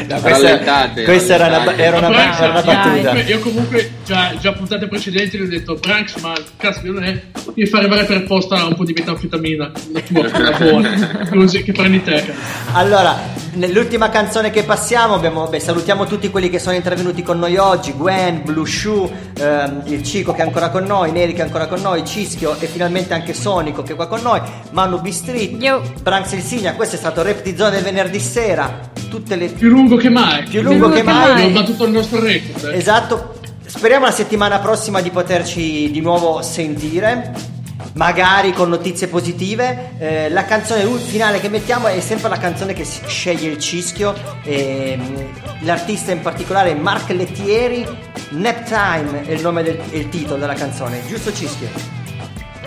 [0.08, 3.14] No, Rallentate, questa era una, era una- era una battuta.
[3.22, 7.22] io comunque già, già puntate precedenti gli ho detto Branks ma cazzo non è
[7.54, 11.72] devi fare arrivare per posta un po' di metanfetamina la tua quella buona così che
[11.72, 12.34] prendi te.
[12.74, 13.18] Allora,
[13.60, 17.92] nell'ultima canzone che passiamo, abbiamo, beh, salutiamo tutti quelli che sono intervenuti con noi oggi:
[17.92, 21.68] Gwen, Blue Shoe, ehm, il Cico che è ancora con noi, Neri che è ancora
[21.68, 24.42] con noi, Cischio e finalmente anche Sonico che è qua con noi,
[24.72, 26.74] Manu B Street, Branks il Signa.
[26.74, 28.80] Questo è stato Rap di Zone del venerdì sera.
[29.10, 31.32] Tutte le più lungo che mai più lungo che mai.
[31.32, 32.78] abbiamo battuto il nostro record eh.
[32.78, 33.38] Esatto.
[33.66, 37.58] Speriamo la settimana prossima di poterci di nuovo sentire.
[37.94, 39.92] Magari con notizie positive.
[39.98, 44.14] Eh, la canzone finale che mettiamo è sempre la canzone che sceglie il cischio.
[44.44, 45.32] Ehm,
[45.62, 47.86] l'artista in particolare è Mark Lettieri.
[48.32, 51.02] Nap Time è il nome del il titolo della canzone.
[51.08, 51.98] Giusto cischio?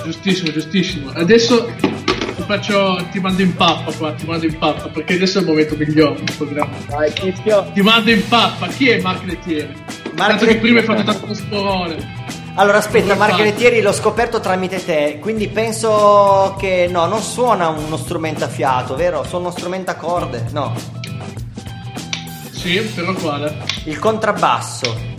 [0.03, 5.15] giustissimo giustissimo adesso ti faccio ti mando in pappa qua ti mando in pappa perché
[5.15, 7.71] adesso è il momento migliore del programma Vai, Cischio.
[7.73, 9.75] ti mando in pappa chi è Mark Lettieri
[10.15, 11.97] Tanto che prima hai fatto tanto sporone
[12.55, 13.15] Allora aspetta?
[13.37, 18.95] Lettieri l'ho scoperto tramite te, quindi penso che no, non suona uno strumento a fiato,
[18.95, 19.25] vero?
[19.25, 20.75] Suona uno strumento a corde, no.
[22.51, 25.11] sì però quale Il contrabbasso.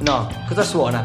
[0.00, 1.04] No, cosa suona?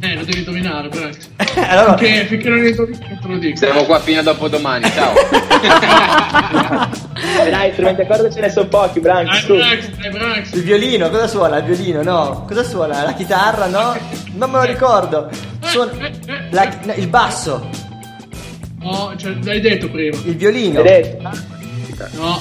[0.00, 1.28] eh lo devi indovinare Branks
[1.68, 5.12] Allora- finché, finché non non te lo dico Siamo qua fino a dopodomani, ciao.
[7.50, 9.44] Dai, strumenti a corda ce ne sono pochi, Branks.
[9.44, 9.54] su.
[9.54, 11.58] Il violino, cosa suona?
[11.58, 12.44] Il violino, no?
[12.46, 13.02] Cosa suona?
[13.04, 13.96] La chitarra, no?
[14.34, 15.28] Non me lo ricordo.
[15.60, 15.92] Suona
[16.50, 17.68] la- no, il basso,
[18.80, 20.82] no cioè, l'hai detto prima il violino,
[22.12, 22.40] no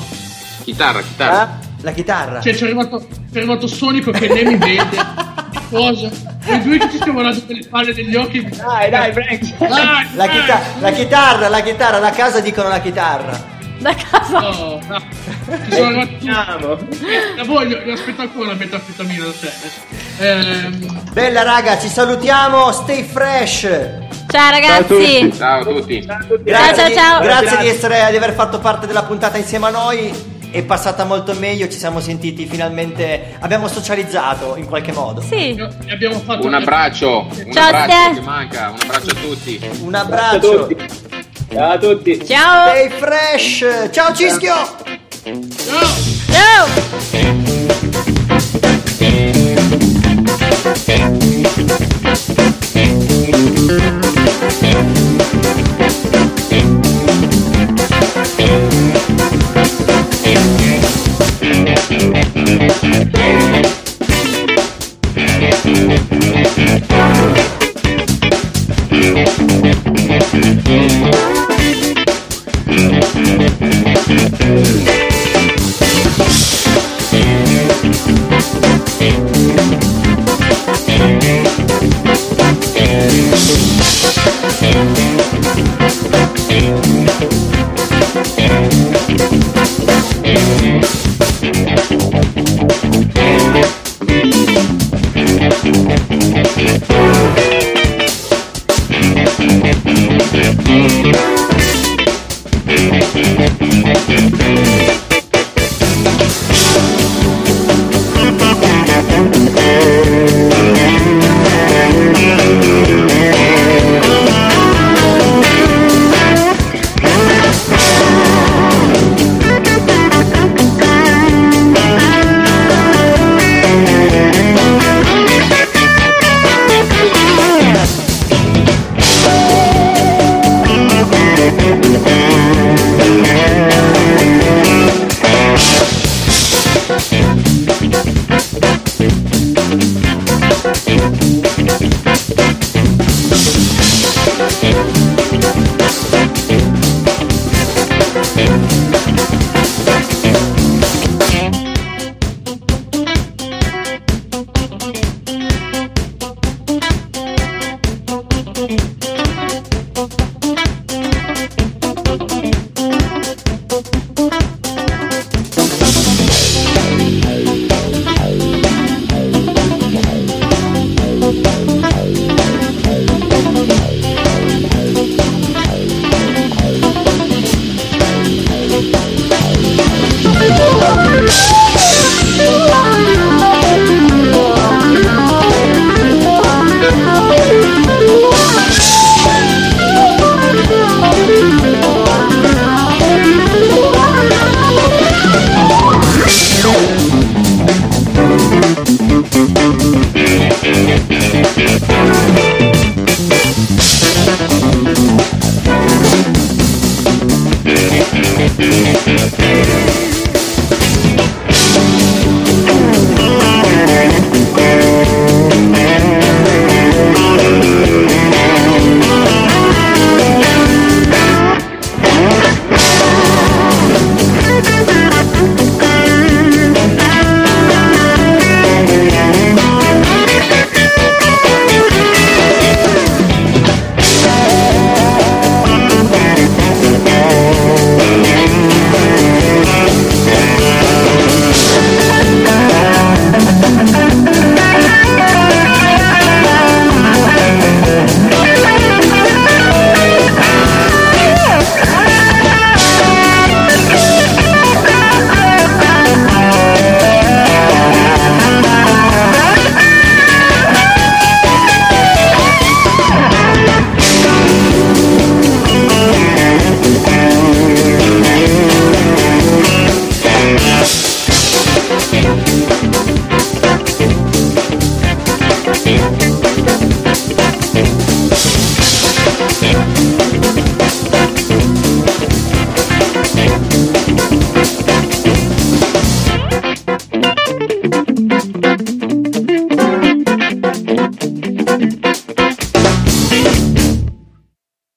[0.64, 1.60] Chitarra, chitarra.
[1.82, 2.42] la chitarra.
[2.42, 3.00] cioè c'è arrivato,
[3.32, 4.98] c'è arrivato Sonico che né mi vede
[5.70, 6.10] cosa
[6.46, 9.70] e due che ci stiamo guardando per le palle degli occhi dai dai Branks dai,
[9.70, 10.30] La, dai.
[10.30, 13.56] chita- la chitarra, la chitarra, da casa dicono la chitarra.
[13.80, 14.40] Da casa.
[14.40, 15.00] No, no.
[15.00, 19.52] Ci sono arrivati La voglio, io aspetto ancora la metanfetamina da te.
[20.20, 20.28] eh.
[20.30, 23.62] Ehm, Bella raga, ci salutiamo, stay fresh.
[24.30, 25.34] Ciao ragazzi.
[25.38, 26.00] Ciao a tutti.
[26.44, 27.22] Grazie, ciao, di, ciao.
[27.22, 30.36] grazie di, essere, di aver fatto parte della puntata insieme a noi.
[30.50, 33.36] È passata molto meglio, ci siamo sentiti finalmente.
[33.40, 35.22] Abbiamo socializzato in qualche modo.
[35.22, 35.56] Sì.
[35.92, 38.14] Abbiamo fatto Un abbraccio, un Ciao, abbraccio Ste.
[38.14, 39.70] che manca, un abbraccio a tutti.
[39.82, 40.68] Un abbraccio.
[41.50, 42.26] Ciao a tutti.
[42.26, 42.70] Ciao.
[42.70, 43.90] Stay fresh.
[43.92, 44.56] Ciao Cischio.
[46.32, 47.38] Ciao.
[62.48, 63.37] Thank you.
[74.18, 75.07] Mm-hmm.